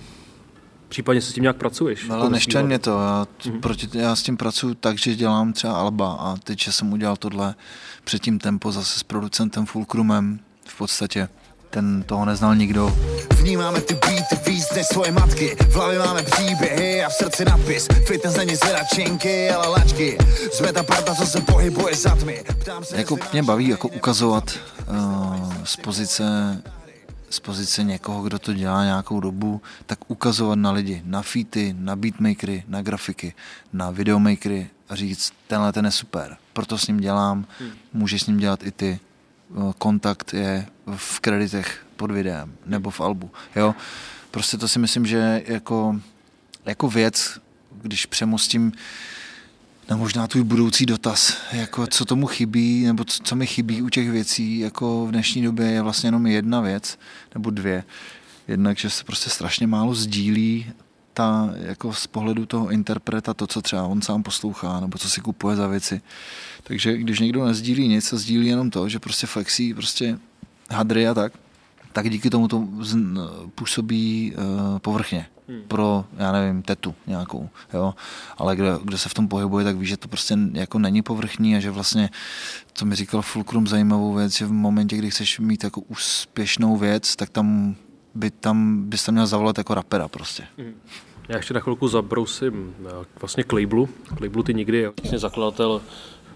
Případně 0.88 1.20
se 1.20 1.30
s 1.30 1.34
tím 1.34 1.42
nějak 1.42 1.56
pracuješ? 1.56 2.10
Ale 2.10 2.30
neštve 2.30 2.62
mě 2.62 2.78
to. 2.78 2.90
Já, 2.90 3.26
mm-hmm. 3.40 3.60
proti, 3.60 3.88
já 3.92 4.16
s 4.16 4.22
tím 4.22 4.36
pracuji 4.36 4.74
tak, 4.74 4.98
že 4.98 5.14
dělám 5.14 5.52
třeba 5.52 5.72
Alba 5.72 6.12
a 6.12 6.36
teď 6.44 6.68
jsem 6.68 6.92
udělal 6.92 7.16
tohle 7.16 7.54
předtím 8.04 8.38
tempo 8.38 8.72
zase 8.72 8.98
s 8.98 9.02
producentem 9.02 9.66
Fulcrumem 9.66 10.40
v 10.66 10.78
podstatě 10.78 11.28
ten 11.70 12.02
toho 12.02 12.24
neznal 12.24 12.56
nikdo. 12.56 12.96
Vnímáme 13.36 13.80
ty 13.80 13.94
beaty 13.94 14.50
víc 14.50 14.72
než 14.76 14.86
svoje 14.86 15.12
matky, 15.12 15.56
v 15.68 15.74
hlavě 15.74 15.98
máme 15.98 16.22
příběhy 16.22 17.04
a 17.04 17.08
v 17.08 17.12
srdci 17.12 17.44
napis. 17.44 17.88
Fitness 18.06 18.36
není 18.36 18.56
zvedačinky, 18.56 19.50
ale 19.50 19.68
lačky. 19.68 20.18
Jsme 20.52 20.72
ta 20.72 20.82
parta, 20.82 21.14
co 21.14 21.26
se 21.26 21.40
pohybuje 21.40 21.94
za 21.94 22.16
tmy. 22.16 22.44
Se, 22.82 22.96
jako 22.96 23.16
mě 23.32 23.42
baví 23.42 23.68
jako 23.68 23.88
ukazovat 23.88 24.58
uh, 24.90 25.54
z 25.64 25.76
pozice 25.76 26.24
z 27.30 27.40
pozice 27.40 27.84
někoho, 27.84 28.22
kdo 28.22 28.38
to 28.38 28.52
dělá 28.52 28.84
nějakou 28.84 29.20
dobu, 29.20 29.62
tak 29.86 30.10
ukazovat 30.10 30.58
na 30.58 30.70
lidi, 30.70 31.02
na 31.04 31.22
feety, 31.22 31.74
na 31.78 31.96
beatmakery, 31.96 32.64
na 32.68 32.82
grafiky, 32.82 33.34
na 33.72 33.90
videomakery 33.90 34.70
a 34.88 34.94
říct, 34.94 35.32
tenhle 35.46 35.72
ten 35.72 35.84
je 35.84 35.90
super, 35.90 36.36
proto 36.52 36.78
s 36.78 36.86
ním 36.86 37.00
dělám, 37.00 37.46
hmm. 37.60 37.70
můžeš 37.92 38.22
s 38.22 38.26
ním 38.26 38.38
dělat 38.38 38.62
i 38.62 38.70
ty. 38.70 39.00
Eh, 39.50 39.72
kontakt 39.78 40.34
je 40.34 40.66
v 40.96 41.20
kreditech 41.20 41.86
pod 41.96 42.10
videem 42.10 42.52
nebo 42.66 42.90
v 42.90 43.00
albu. 43.00 43.30
Jo? 43.56 43.74
Prostě 44.30 44.56
to 44.56 44.68
si 44.68 44.78
myslím, 44.78 45.06
že 45.06 45.42
jako, 45.46 46.00
jako 46.64 46.88
věc, 46.88 47.40
když 47.82 48.06
přemostím 48.06 48.72
na 49.90 49.96
možná 49.96 50.26
tvůj 50.26 50.42
budoucí 50.42 50.86
dotaz, 50.86 51.36
jako 51.52 51.86
co 51.86 52.04
tomu 52.04 52.26
chybí, 52.26 52.84
nebo 52.84 53.04
co, 53.04 53.22
co 53.22 53.36
mi 53.36 53.46
chybí 53.46 53.82
u 53.82 53.88
těch 53.88 54.10
věcí, 54.10 54.58
jako 54.58 55.06
v 55.06 55.10
dnešní 55.10 55.42
době 55.42 55.66
je 55.66 55.82
vlastně 55.82 56.06
jenom 56.06 56.26
jedna 56.26 56.60
věc, 56.60 56.98
nebo 57.34 57.50
dvě. 57.50 57.84
Jednak, 58.48 58.78
že 58.78 58.90
se 58.90 59.04
prostě 59.04 59.30
strašně 59.30 59.66
málo 59.66 59.94
sdílí 59.94 60.66
ta, 61.14 61.54
jako 61.56 61.92
z 61.92 62.06
pohledu 62.06 62.46
toho 62.46 62.70
interpreta 62.70 63.34
to, 63.34 63.46
co 63.46 63.62
třeba 63.62 63.82
on 63.82 64.02
sám 64.02 64.22
poslouchá, 64.22 64.80
nebo 64.80 64.98
co 64.98 65.10
si 65.10 65.20
kupuje 65.20 65.56
za 65.56 65.66
věci. 65.66 66.00
Takže 66.62 66.96
když 66.96 67.20
někdo 67.20 67.46
nezdílí 67.46 67.88
nic 67.88 68.12
a 68.12 68.16
sdílí 68.16 68.46
jenom 68.46 68.70
to, 68.70 68.88
že 68.88 68.98
prostě 68.98 69.26
flexí 69.26 69.74
prostě 69.74 70.18
hadry 70.70 71.08
a 71.08 71.14
tak, 71.14 71.32
tak 71.98 72.10
díky 72.10 72.30
tomu 72.30 72.48
to 72.48 72.68
působí 73.54 74.32
uh, 74.36 74.78
povrchně 74.78 75.26
hmm. 75.48 75.62
pro, 75.68 76.04
já 76.16 76.32
nevím, 76.32 76.62
tetu 76.62 76.94
nějakou, 77.06 77.48
jo. 77.74 77.94
Ale 78.36 78.56
kdo, 78.56 78.78
kdo 78.84 78.98
se 78.98 79.08
v 79.08 79.14
tom 79.14 79.28
pohybuje, 79.28 79.64
tak 79.64 79.76
ví, 79.76 79.86
že 79.86 79.96
to 79.96 80.08
prostě 80.08 80.38
jako 80.52 80.78
není 80.78 81.02
povrchní 81.02 81.56
a 81.56 81.60
že 81.60 81.70
vlastně, 81.70 82.10
to 82.72 82.84
mi 82.84 82.94
říkal 82.94 83.22
Fulcrum 83.22 83.66
zajímavou 83.66 84.14
věc, 84.14 84.36
že 84.36 84.46
v 84.46 84.52
momentě, 84.52 84.96
kdy 84.96 85.10
chceš 85.10 85.38
mít 85.38 85.64
jako 85.64 85.80
úspěšnou 85.80 86.76
věc, 86.76 87.16
tak 87.16 87.30
tam 87.30 87.76
by 88.14 88.30
tam, 88.30 88.84
bys 88.84 89.04
tam 89.04 89.14
měl 89.14 89.26
zavolat 89.26 89.58
jako 89.58 89.74
rapera 89.74 90.08
prostě. 90.08 90.44
Hmm. 90.58 90.74
Já 91.28 91.36
ještě 91.36 91.54
na 91.54 91.60
chvilku 91.60 91.88
zabrousím 91.88 92.74
eh, 92.86 93.06
vlastně 93.20 93.44
k 93.44 93.52
labelu. 93.52 93.86
K 93.86 94.20
labelu 94.20 94.42
ty 94.42 94.54
nikdy 94.54 94.86
vlastně 94.86 95.18
zakladatel, 95.18 95.82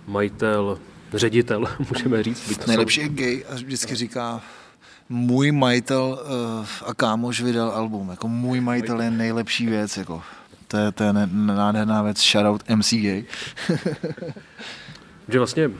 majitel, 0.06 0.78
ředitel, 1.14 1.64
můžeme 1.90 2.22
říct. 2.22 2.66
Nejlepší 2.66 3.00
jsou... 3.00 3.06
je 3.06 3.08
gay 3.08 3.44
a 3.50 3.54
vždycky 3.54 3.94
říká, 3.94 4.42
můj 5.12 5.52
majitel 5.52 6.18
uh, 6.60 6.66
a 6.86 6.94
kámoš 6.94 7.40
vydal 7.40 7.70
album. 7.70 8.08
Jako 8.10 8.28
můj 8.28 8.60
majitel 8.60 9.02
je 9.02 9.10
nejlepší 9.10 9.66
věc. 9.66 9.96
Jako. 9.96 10.22
To 10.68 10.76
je, 10.76 10.92
to 10.92 11.04
je 11.04 11.12
nádherná 11.32 12.02
věc. 12.02 12.20
Shoutout 12.20 12.68
MC 12.68 12.92
Gay. 12.92 13.24
že 15.28 15.38
vlastně, 15.38 15.70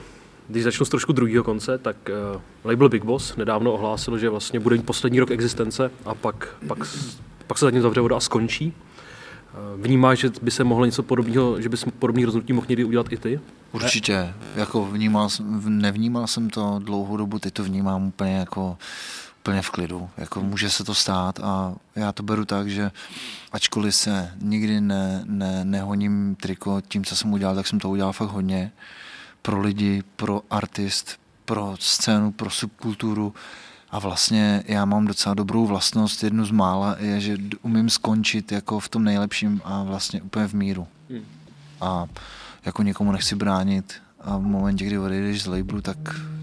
když 0.49 0.65
začnu 0.65 0.87
z 0.87 0.89
trošku 0.89 1.13
druhého 1.13 1.45
konce, 1.45 1.79
tak 1.79 1.97
uh, 2.35 2.41
label 2.65 2.89
Big 2.89 3.05
Boss 3.05 3.37
nedávno 3.37 3.73
ohlásil, 3.73 4.19
že 4.19 4.29
vlastně 4.29 4.61
bude 4.61 4.79
poslední 4.79 5.21
rok 5.21 5.31
existence 5.31 5.91
a 6.05 6.15
pak, 6.15 6.49
pak, 6.69 6.79
pak 7.47 7.59
se 7.59 7.65
za 7.65 7.71
ním 7.71 7.83
zavře 7.83 8.01
voda 8.01 8.17
a 8.17 8.21
skončí. 8.21 8.75
Vnímáš, 9.77 10.19
že 10.19 10.31
by 10.43 10.51
se 10.51 10.65
mohlo 10.65 10.85
něco 10.85 11.03
podobného, 11.03 11.61
že 11.61 11.69
bys 11.69 11.85
podobný 11.99 12.25
rozhodnutí 12.25 12.53
mohl 12.53 12.67
někdy 12.69 12.85
udělat 12.85 13.13
i 13.13 13.17
ty? 13.17 13.41
Určitě. 13.73 14.35
Jako 14.57 14.85
vnímal, 14.85 15.29
nevnímal 15.69 16.27
jsem 16.27 16.51
to 16.51 16.81
dlouhou 16.85 17.17
dobu, 17.17 17.39
teď 17.39 17.55
to 17.55 17.65
vnímám 17.65 18.07
úplně 18.07 18.37
jako 18.37 18.79
úplně 19.43 19.63
v 19.63 19.71
klidu. 19.71 20.11
Jako 20.17 20.41
může 20.41 20.71
se 20.71 20.85
to 20.85 20.95
stát 20.95 21.41
a 21.41 21.75
já 21.97 22.13
to 22.13 22.23
beru 22.23 22.45
tak, 22.45 22.69
že 22.69 22.91
ačkoliv 23.53 23.95
se 23.95 24.33
nikdy 24.41 24.81
ne, 24.81 25.23
ne, 25.27 25.65
nehoním 25.65 26.37
triko 26.41 26.81
tím, 26.89 27.05
co 27.05 27.17
jsem 27.17 27.33
udělal, 27.33 27.55
tak 27.55 27.67
jsem 27.67 27.81
to 27.81 27.89
udělal 27.89 28.13
fakt 28.13 28.31
hodně 28.31 28.73
pro 29.43 29.61
lidi, 29.61 30.03
pro 30.17 30.43
artist, 30.51 31.19
pro 31.45 31.75
scénu, 31.81 32.33
pro 32.33 32.51
subkulturu 32.51 33.35
a 33.93 33.99
vlastně 33.99 34.63
já 34.67 34.85
mám 34.85 35.07
docela 35.07 35.35
dobrou 35.35 35.67
vlastnost, 35.67 36.25
jednu 36.25 36.45
z 36.45 36.51
mála 36.51 36.97
je, 36.99 37.21
že 37.21 37.37
umím 37.63 37.91
skončit 37.91 38.53
jako 38.53 38.81
v 38.81 38.89
tom 38.89 39.05
nejlepším 39.05 39.61
a 39.65 39.83
vlastně 39.83 40.23
úplně 40.23 40.49
v 40.49 40.53
míru. 40.53 40.87
Hmm. 41.11 41.25
A 41.81 42.07
jako 42.65 42.83
někomu 42.83 43.13
nechci 43.13 43.35
bránit, 43.35 43.95
a 44.21 44.37
v 44.37 44.43
momentě, 44.43 44.85
kdy 44.85 44.99
odejdeš 44.99 45.43
z 45.43 45.47
labelu, 45.47 45.81
tak 45.81 45.97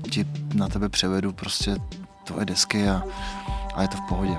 ti 0.09 0.25
na 0.53 0.67
tebe 0.67 0.89
převedu 0.89 1.33
prostě 1.33 1.75
tvoje 2.23 2.45
desky 2.45 2.89
a, 2.89 3.03
a 3.75 3.81
je 3.81 3.87
to 3.87 3.97
v 3.97 4.01
pohodě. 4.01 4.35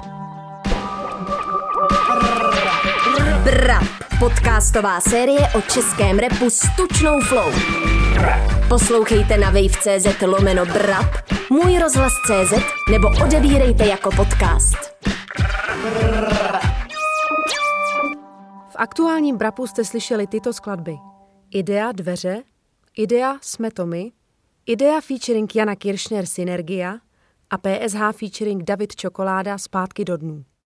Brap, 3.44 3.84
podcastová 4.18 5.00
série 5.00 5.40
o 5.54 5.60
českém 5.60 6.18
repu 6.18 6.50
s 6.50 6.60
tučnou 6.76 7.20
flow. 7.20 7.52
Poslouchejte 8.68 9.36
na 9.36 9.50
wave.cz 9.50 10.22
lomeno 10.22 10.66
Brap, 10.66 11.30
můj 11.50 11.78
rozhlas.cz 11.78 12.52
nebo 12.90 13.08
odebírejte 13.24 13.86
jako 13.86 14.10
podcast. 14.16 14.76
V 18.68 18.76
aktuálním 18.76 19.36
Brapu 19.36 19.66
jste 19.66 19.84
slyšeli 19.84 20.26
tyto 20.26 20.52
skladby. 20.52 20.96
Idea 21.50 21.92
dveře, 21.92 22.42
Idea 22.96 23.36
jsme 23.42 23.70
to 23.70 23.86
my, 23.86 24.12
Idea 24.66 25.00
featuring 25.00 25.56
Jana 25.56 25.74
Kiršner 25.74 26.26
Synergia 26.26 26.98
a 27.50 27.58
PSH 27.58 28.18
featuring 28.18 28.64
David 28.64 28.96
Čokoláda 28.96 29.58
Zpátky 29.58 30.04
do 30.04 30.16
dnů. 30.16 30.44